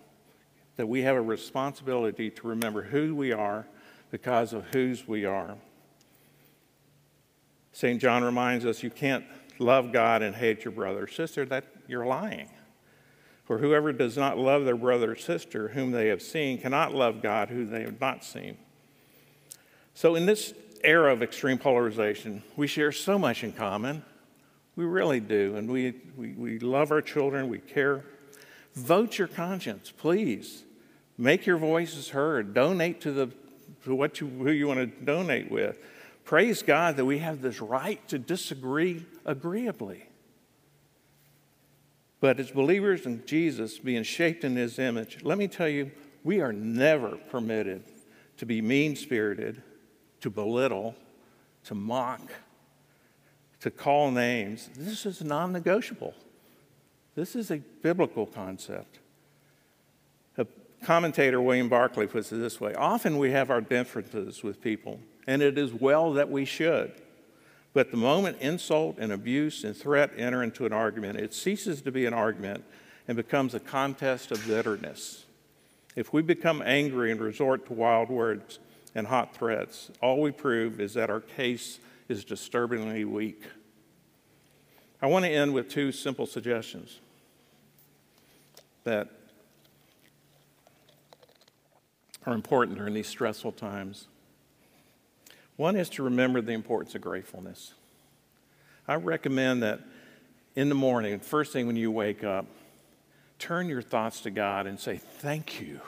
that 0.76 0.88
we 0.88 1.02
have 1.04 1.16
a 1.16 1.22
responsibility 1.22 2.30
to 2.30 2.48
remember 2.48 2.84
who 2.84 3.16
we 3.16 3.32
are 3.32 3.66
because 4.12 4.54
of 4.54 4.66
whose 4.74 5.08
we 5.08 5.24
are. 5.24 5.56
St. 7.72 8.02
John 8.02 8.24
reminds 8.24 8.66
us 8.66 8.84
you 8.84 8.90
can't 8.90 9.26
love 9.60 9.92
God 9.92 10.22
and 10.22 10.36
hate 10.36 10.66
your 10.66 10.72
brother 10.72 11.04
or 11.04 11.08
sister, 11.08 11.46
that 11.46 11.66
you're 11.88 12.06
lying. 12.06 12.50
For 13.46 13.60
whoever 13.60 13.94
does 13.94 14.18
not 14.18 14.38
love 14.38 14.66
their 14.66 14.76
brother 14.76 15.14
or 15.14 15.16
sister 15.16 15.70
whom 15.70 15.92
they 15.92 16.08
have 16.08 16.22
seen 16.22 16.58
cannot 16.58 16.94
love 16.94 17.22
God 17.22 17.50
who 17.50 17.66
they 17.66 17.82
have 17.84 18.02
not 18.02 18.26
seen. 18.26 18.58
So, 19.94 20.16
in 20.16 20.26
this 20.26 20.54
era 20.84 21.14
of 21.14 21.24
extreme 21.24 21.58
polarization, 21.58 22.44
we 22.56 22.68
share 22.68 22.92
so 22.92 23.18
much 23.18 23.44
in 23.44 23.54
common. 23.54 24.04
We 24.76 24.86
really 24.86 25.20
do. 25.20 25.56
And 25.56 25.70
we, 25.70 25.96
we, 26.16 26.34
we 26.34 26.60
love 26.60 26.92
our 26.92 27.02
children, 27.02 27.50
we 27.50 27.60
care. 27.60 28.04
Vote 28.76 29.18
your 29.18 29.28
conscience, 29.28 29.92
please. 29.96 30.64
Make 31.18 31.48
your 31.48 31.58
voices 31.58 32.10
heard. 32.10 32.54
Donate 32.54 33.02
to, 33.02 33.12
the, 33.12 33.32
to 33.86 33.96
what 33.96 34.22
you, 34.22 34.28
who 34.28 34.52
you 34.52 34.68
want 34.68 34.80
to 34.80 35.06
donate 35.06 35.50
with. 35.50 35.80
Praise 36.26 36.62
God 36.62 36.98
that 36.98 37.06
we 37.06 37.20
have 37.20 37.42
this 37.42 37.62
right 37.62 38.06
to 38.10 38.20
disagree 38.20 39.06
agreeably. 39.28 40.08
But 42.20 42.40
as 42.40 42.50
believers 42.50 43.06
in 43.06 43.24
Jesus, 43.26 43.78
being 43.78 44.04
shaped 44.04 44.44
in 44.44 44.56
his 44.56 44.80
image, 44.80 45.20
let 45.22 45.38
me 45.38 45.48
tell 45.48 45.68
you, 45.68 45.92
we 46.24 46.42
are 46.42 46.52
never 46.52 47.18
permitted 47.30 47.84
to 48.38 48.46
be 48.46 48.62
mean 48.62 48.96
spirited, 48.96 49.62
to 50.22 50.30
belittle, 50.30 50.96
to 51.66 51.76
mock, 51.76 52.32
to 53.60 53.70
call 53.70 54.10
names. 54.10 54.70
This 54.76 55.06
is 55.06 55.22
non 55.22 55.52
negotiable. 55.52 56.16
This 57.16 57.36
is 57.36 57.50
a 57.50 57.58
biblical 57.82 58.28
concept 58.28 59.00
A 60.38 60.46
commentator 60.84 61.42
William 61.42 61.68
Barclay 61.68 62.06
puts 62.06 62.32
it 62.32 62.38
this 62.38 62.62
way 62.62 62.74
Often 62.76 63.18
we 63.18 63.32
have 63.32 63.50
our 63.50 63.62
differences 63.62 64.44
with 64.44 64.62
people, 64.62 65.00
and 65.28 65.42
it 65.42 65.58
is 65.58 65.74
well 65.74 66.14
that 66.14 66.30
we 66.30 66.46
should. 66.46 66.92
But 67.78 67.92
the 67.92 67.98
moment 67.98 68.40
insult 68.42 68.98
and 68.98 69.12
abuse 69.12 69.64
and 69.64 69.78
threat 69.78 70.10
enter 70.18 70.42
into 70.42 70.66
an 70.66 70.74
argument, 70.74 71.20
it 71.20 71.32
ceases 71.32 71.80
to 71.84 71.92
be 71.92 72.08
an 72.08 72.14
argument 72.16 72.64
and 73.08 73.16
becomes 73.16 73.54
a 73.54 73.60
contest 73.60 74.32
of 74.32 74.44
bitterness. 74.48 75.26
If 75.96 76.12
we 76.12 76.24
become 76.24 76.64
angry 76.64 77.12
and 77.12 77.22
resort 77.22 77.68
to 77.68 77.74
wild 77.74 78.10
words 78.10 78.58
and 78.96 79.06
hot 79.06 79.36
threats, 79.36 79.92
all 80.02 80.20
we 80.20 80.32
prove 80.32 80.82
is 80.82 80.96
that 80.96 81.12
our 81.12 81.20
case 81.20 81.78
is 82.10 82.26
disturbingly 82.26 83.06
weak. 83.06 83.44
I 85.00 85.06
want 85.06 85.26
to 85.26 85.30
end 85.30 85.54
with 85.54 85.70
two 85.70 85.92
simple 85.92 86.26
suggestions 86.26 87.00
that 88.86 89.08
are 92.26 92.34
important 92.34 92.80
during 92.80 92.96
these 92.96 93.08
stressful 93.08 93.52
times. 93.52 94.08
One 95.58 95.76
is 95.76 95.90
to 95.90 96.04
remember 96.04 96.40
the 96.40 96.54
importance 96.54 96.96
of 96.96 97.02
gratefulness. 97.02 97.74
I 98.88 98.96
recommend 98.96 99.64
that 99.64 99.82
in 100.56 100.70
the 100.70 100.76
morning, 100.76 101.20
first 101.20 101.52
thing 101.52 101.68
when 101.68 101.76
you 101.76 101.92
wake 101.92 102.24
up, 102.24 102.46
turn 103.38 103.68
your 103.68 103.82
thoughts 103.82 104.22
to 104.22 104.32
God 104.32 104.66
and 104.66 104.80
say, 104.80 104.98
Thank 104.98 105.60
you. 105.60 105.82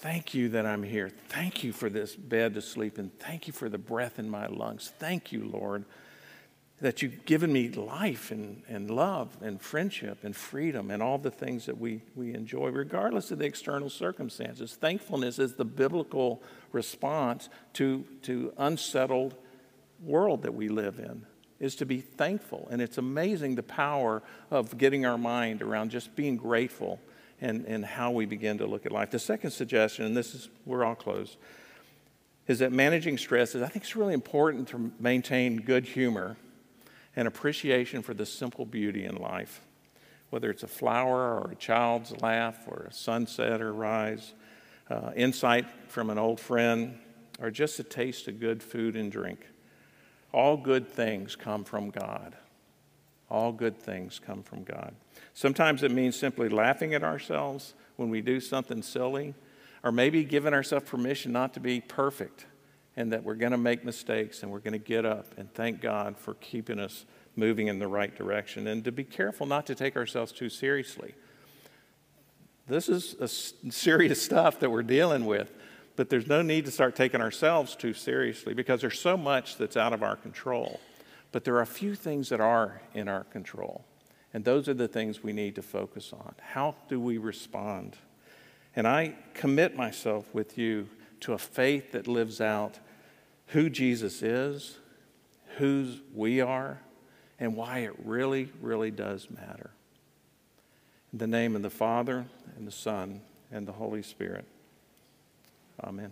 Thank 0.00 0.32
you 0.32 0.48
that 0.50 0.64
I'm 0.64 0.84
here. 0.84 1.10
Thank 1.28 1.64
you 1.64 1.72
for 1.72 1.90
this 1.90 2.14
bed 2.14 2.54
to 2.54 2.62
sleep 2.62 3.00
in. 3.00 3.10
Thank 3.18 3.48
you 3.48 3.52
for 3.52 3.68
the 3.68 3.78
breath 3.78 4.20
in 4.20 4.30
my 4.30 4.46
lungs. 4.46 4.92
Thank 4.98 5.32
you, 5.32 5.44
Lord, 5.44 5.84
that 6.80 7.02
you've 7.02 7.24
given 7.24 7.52
me 7.52 7.68
life 7.68 8.30
and, 8.30 8.62
and 8.68 8.90
love 8.90 9.36
and 9.42 9.60
friendship 9.60 10.18
and 10.22 10.36
freedom 10.36 10.90
and 10.90 11.02
all 11.02 11.18
the 11.18 11.30
things 11.30 11.66
that 11.66 11.78
we, 11.78 12.02
we 12.14 12.34
enjoy, 12.34 12.68
regardless 12.68 13.30
of 13.32 13.38
the 13.38 13.44
external 13.44 13.90
circumstances. 13.90 14.76
Thankfulness 14.76 15.40
is 15.40 15.54
the 15.54 15.64
biblical 15.64 16.40
response 16.70 17.48
to, 17.74 18.04
to 18.22 18.52
unsettled 18.56 19.34
world 20.00 20.42
that 20.42 20.54
we 20.54 20.68
live 20.68 21.00
in 21.00 21.26
is 21.58 21.74
to 21.74 21.84
be 21.84 22.00
thankful. 22.00 22.68
And 22.70 22.80
it's 22.80 22.98
amazing 22.98 23.56
the 23.56 23.64
power 23.64 24.22
of 24.48 24.78
getting 24.78 25.04
our 25.04 25.18
mind 25.18 25.62
around 25.62 25.90
just 25.90 26.14
being 26.14 26.36
grateful 26.36 27.00
and, 27.40 27.64
and 27.66 27.84
how 27.84 28.12
we 28.12 28.24
begin 28.24 28.58
to 28.58 28.66
look 28.66 28.86
at 28.86 28.92
life. 28.92 29.10
The 29.10 29.18
second 29.18 29.50
suggestion 29.50 30.04
and 30.04 30.16
this 30.16 30.34
is 30.34 30.48
we're 30.64 30.84
all 30.84 30.94
closed 30.94 31.36
is 32.46 32.60
that 32.60 32.72
managing 32.72 33.18
stress 33.18 33.54
is 33.54 33.60
i 33.60 33.68
think 33.68 33.84
it's 33.84 33.94
really 33.94 34.14
important 34.14 34.68
to 34.68 34.90
maintain 34.98 35.60
good 35.60 35.84
humor 35.84 36.36
and 37.16 37.28
appreciation 37.28 38.02
for 38.02 38.14
the 38.14 38.26
simple 38.26 38.64
beauty 38.64 39.04
in 39.04 39.16
life 39.16 39.62
whether 40.30 40.50
it's 40.50 40.62
a 40.62 40.68
flower 40.68 41.40
or 41.40 41.52
a 41.52 41.56
child's 41.56 42.20
laugh 42.20 42.58
or 42.66 42.86
a 42.90 42.92
sunset 42.92 43.62
or 43.62 43.72
rise 43.72 44.34
uh, 44.90 45.10
insight 45.16 45.64
from 45.88 46.10
an 46.10 46.18
old 46.18 46.38
friend 46.38 46.98
or 47.40 47.50
just 47.50 47.78
a 47.78 47.82
taste 47.82 48.28
of 48.28 48.38
good 48.38 48.62
food 48.62 48.94
and 48.94 49.10
drink 49.10 49.46
all 50.32 50.56
good 50.56 50.88
things 50.88 51.36
come 51.36 51.64
from 51.64 51.90
God. 51.90 52.36
All 53.30 53.52
good 53.52 53.78
things 53.78 54.20
come 54.24 54.42
from 54.42 54.64
God. 54.64 54.94
Sometimes 55.34 55.82
it 55.82 55.90
means 55.90 56.16
simply 56.16 56.48
laughing 56.48 56.94
at 56.94 57.02
ourselves 57.02 57.74
when 57.96 58.10
we 58.10 58.20
do 58.20 58.40
something 58.40 58.82
silly, 58.82 59.34
or 59.82 59.92
maybe 59.92 60.24
giving 60.24 60.54
ourselves 60.54 60.88
permission 60.88 61.32
not 61.32 61.54
to 61.54 61.60
be 61.60 61.80
perfect 61.80 62.46
and 62.98 63.12
that 63.12 63.22
we're 63.22 63.36
going 63.36 63.52
to 63.52 63.58
make 63.58 63.84
mistakes 63.84 64.42
and 64.42 64.50
we're 64.50 64.58
going 64.58 64.72
to 64.72 64.78
get 64.78 65.06
up 65.06 65.38
and 65.38 65.54
thank 65.54 65.80
God 65.80 66.18
for 66.18 66.34
keeping 66.34 66.80
us 66.80 67.04
moving 67.36 67.68
in 67.68 67.78
the 67.78 67.86
right 67.86 68.12
direction 68.16 68.66
and 68.66 68.84
to 68.84 68.90
be 68.90 69.04
careful 69.04 69.46
not 69.46 69.66
to 69.66 69.76
take 69.76 69.96
ourselves 69.96 70.32
too 70.32 70.48
seriously. 70.48 71.14
This 72.66 72.88
is 72.88 73.54
serious 73.70 74.20
stuff 74.30 74.58
that 74.58 74.70
we're 74.70 74.82
dealing 74.82 75.26
with. 75.26 75.52
But 75.94 76.10
there's 76.10 76.26
no 76.26 76.42
need 76.42 76.64
to 76.64 76.70
start 76.72 76.96
taking 76.96 77.20
ourselves 77.20 77.76
too 77.76 77.94
seriously 77.94 78.52
because 78.52 78.80
there's 78.80 79.00
so 79.00 79.16
much 79.16 79.56
that's 79.58 79.76
out 79.76 79.92
of 79.92 80.02
our 80.02 80.16
control. 80.16 80.80
But 81.30 81.44
there 81.44 81.54
are 81.54 81.62
a 81.62 81.66
few 81.66 81.94
things 81.94 82.28
that 82.30 82.40
are 82.40 82.82
in 82.94 83.08
our 83.08 83.24
control. 83.24 83.84
And 84.34 84.44
those 84.44 84.68
are 84.68 84.74
the 84.74 84.88
things 84.88 85.22
we 85.22 85.32
need 85.32 85.54
to 85.54 85.62
focus 85.62 86.12
on. 86.12 86.34
How 86.40 86.74
do 86.88 86.98
we 86.98 87.18
respond? 87.18 87.96
And 88.74 88.88
I 88.88 89.14
commit 89.34 89.76
myself 89.76 90.34
with 90.34 90.58
you 90.58 90.88
to 91.20 91.32
a 91.34 91.38
faith 91.38 91.92
that 91.92 92.08
lives 92.08 92.40
out 92.40 92.78
who 93.48 93.70
Jesus 93.70 94.22
is, 94.22 94.76
whose 95.56 96.00
we 96.14 96.40
are, 96.40 96.80
and 97.38 97.56
why 97.56 97.80
it 97.80 97.92
really, 98.04 98.50
really 98.60 98.90
does 98.90 99.28
matter. 99.30 99.70
In 101.12 101.18
the 101.18 101.26
name 101.26 101.56
of 101.56 101.62
the 101.62 101.70
Father, 101.70 102.26
and 102.56 102.66
the 102.66 102.72
Son, 102.72 103.20
and 103.50 103.66
the 103.66 103.72
Holy 103.72 104.02
Spirit. 104.02 104.44
Amen. 105.82 106.10